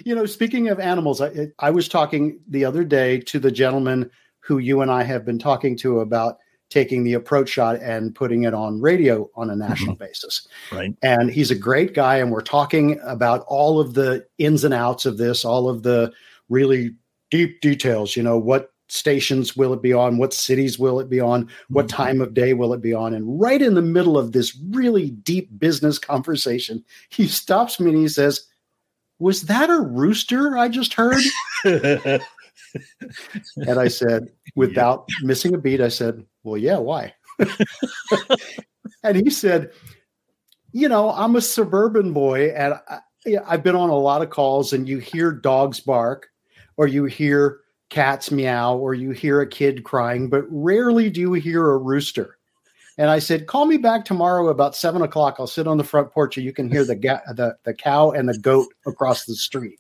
[0.05, 4.11] you know, speaking of animals, I, I was talking the other day to the gentleman
[4.41, 6.37] who you and I have been talking to about
[6.71, 10.05] taking the approach shot and putting it on radio on a national Mm-hmm.
[10.05, 10.47] basis.
[10.73, 10.95] Right.
[11.03, 12.17] And he's a great guy.
[12.17, 16.13] And we're talking about all of the ins and outs of this, all of the
[16.49, 16.95] really
[17.31, 18.17] deep details.
[18.17, 20.19] You know, what stations will it be on?
[20.19, 21.49] What cities will it be on?
[21.69, 23.15] What time of day will it be on?
[23.15, 27.99] And right in the middle of this really deep business conversation, he stops me and
[27.99, 28.47] he says,
[29.19, 31.23] Was that a rooster I just heard?
[33.57, 37.15] and I said, without missing a beat, I said, Well, yeah, why?
[39.03, 39.73] and he said,
[40.73, 42.99] You know, I'm a suburban boy, and I,
[43.47, 46.29] I've been on a lot of calls, and you hear dogs bark,
[46.77, 47.61] or you hear
[47.91, 52.37] cats meow, or you hear a kid crying, but rarely do you hear a rooster.
[52.99, 55.37] And I said, "Call me back tomorrow about seven o'clock.
[55.39, 58.11] I'll sit on the front porch, and you can hear the ga- the the cow
[58.11, 59.79] and the goat across the street."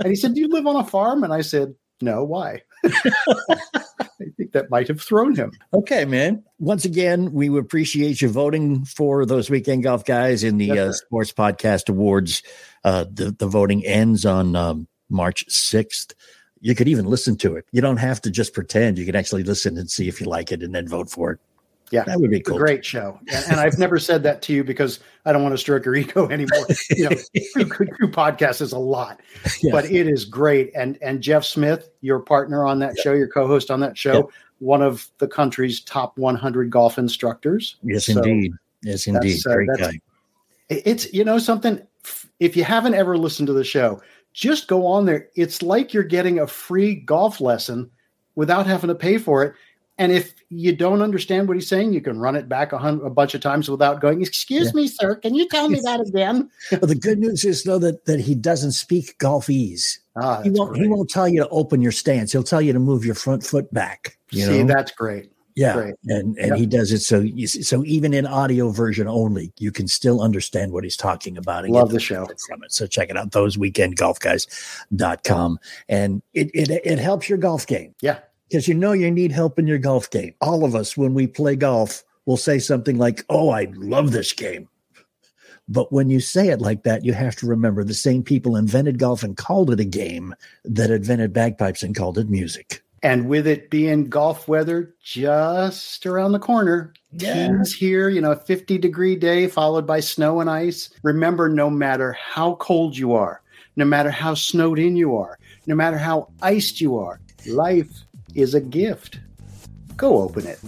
[0.00, 2.24] And he said, "Do you live on a farm?" And I said, "No.
[2.24, 5.52] Why?" I think that might have thrown him.
[5.72, 6.42] Okay, man.
[6.58, 10.92] Once again, we appreciate you voting for those weekend golf guys in the Yes, uh.
[10.92, 12.42] Sports Podcast Awards.
[12.84, 16.14] Uh, the the voting ends on um, March sixth.
[16.60, 17.66] You could even listen to it.
[17.72, 18.98] You don't have to just pretend.
[18.98, 21.40] You can actually listen and see if you like it, and then vote for it.
[21.92, 22.56] Yeah, that would be a cool.
[22.58, 25.58] great show, and, and I've never said that to you because I don't want to
[25.58, 26.66] stroke your ego anymore.
[26.90, 29.20] You know, two, podcasts is a lot,
[29.62, 29.72] Yeah.
[29.72, 30.72] but it is great.
[30.74, 34.22] And and Jeff Smith, your partner on that show, your co-host on that show, Yeah.
[34.58, 37.76] one of the country's top 100 golf instructors.
[37.82, 38.52] Yes, So indeed.
[38.82, 39.38] Yes, indeed.
[39.46, 40.00] uh, Great guy.
[40.70, 41.80] It's you know something.
[42.40, 44.00] If you haven't ever listened to the show,
[44.32, 45.28] just go on there.
[45.36, 47.90] It's like you're getting a free golf lesson
[48.34, 49.54] without having to pay for it.
[49.98, 53.10] And if you don't understand what he's saying, you can run it back a, a
[53.10, 54.22] bunch of times without going.
[54.22, 54.72] Excuse Yeah.
[54.82, 55.16] me, sir.
[55.16, 56.48] Can you tell me that again?
[56.72, 59.98] Well, the good news is though that that he doesn't speak golfese.
[60.16, 60.76] Ah, he won't.
[60.76, 62.32] He won't tell you to open your stance.
[62.32, 64.16] He'll tell you to move your front foot back.
[64.30, 64.74] You See, know?
[64.74, 65.28] that's great.
[65.54, 65.94] Yeah, Great.
[66.06, 66.58] and and Yep.
[66.58, 70.72] he does it so you, so even in audio version only, you can still understand
[70.72, 71.64] what he's talking about.
[71.66, 72.26] and Love the show.
[72.48, 72.72] from it.
[72.72, 75.58] So check it out, thoseweekendgolfguys.com.
[75.90, 77.94] and it it it helps your golf game.
[78.00, 78.20] Yeah.
[78.52, 80.34] Because you know you need help in your golf game.
[80.42, 84.34] All of us, when we play golf, will say something like, "Oh, I love this
[84.34, 84.68] game."
[85.68, 88.98] But when you say it like that, you have to remember the same people invented
[88.98, 90.34] golf and called it a game
[90.66, 92.82] that invented bagpipes and called it music.
[93.02, 97.32] And with it being golf weather just around the corner, Yeah.
[97.32, 100.90] teams here, you know, 50 degree day followed by snow and ice.
[101.02, 103.40] Remember, no matter how cold you are,
[103.76, 108.04] no matter how snowed in you are, no matter how iced you are, life
[108.34, 109.20] is a gift.
[109.96, 110.58] Go open it.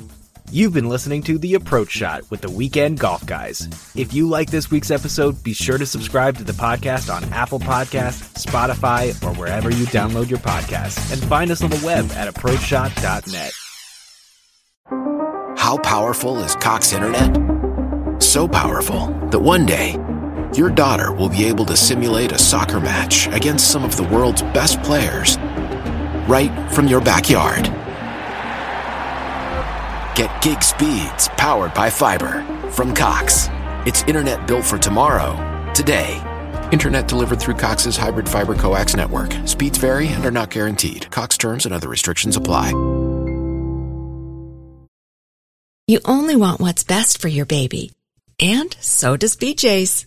[0.51, 3.67] You've been listening to The Approach Shot with the Weekend Golf Guys.
[3.97, 7.59] If you like this week's episode, be sure to subscribe to the podcast on Apple
[7.59, 11.12] Podcasts, Spotify, or wherever you download your podcasts.
[11.12, 13.53] And find us on the web at approachshot.net.
[15.59, 18.23] How powerful is Cox Internet?
[18.23, 19.97] So powerful that one day,
[20.55, 24.43] your daughter will be able to simulate a soccer match against some of the world's
[24.43, 25.37] best players
[26.29, 27.64] right from your backyard.
[30.16, 33.49] Get gig speeds powered by fiber from Cox.
[33.87, 35.35] It's internet built for tomorrow,
[35.75, 36.22] today.
[36.72, 39.33] Internet delivered through Cox's hybrid fiber coax network.
[39.45, 41.11] Speeds vary and are not guaranteed.
[41.11, 42.70] Cox terms and other restrictions apply.
[45.87, 47.93] You only want what's best for your baby.
[48.41, 50.07] And so does BJ's.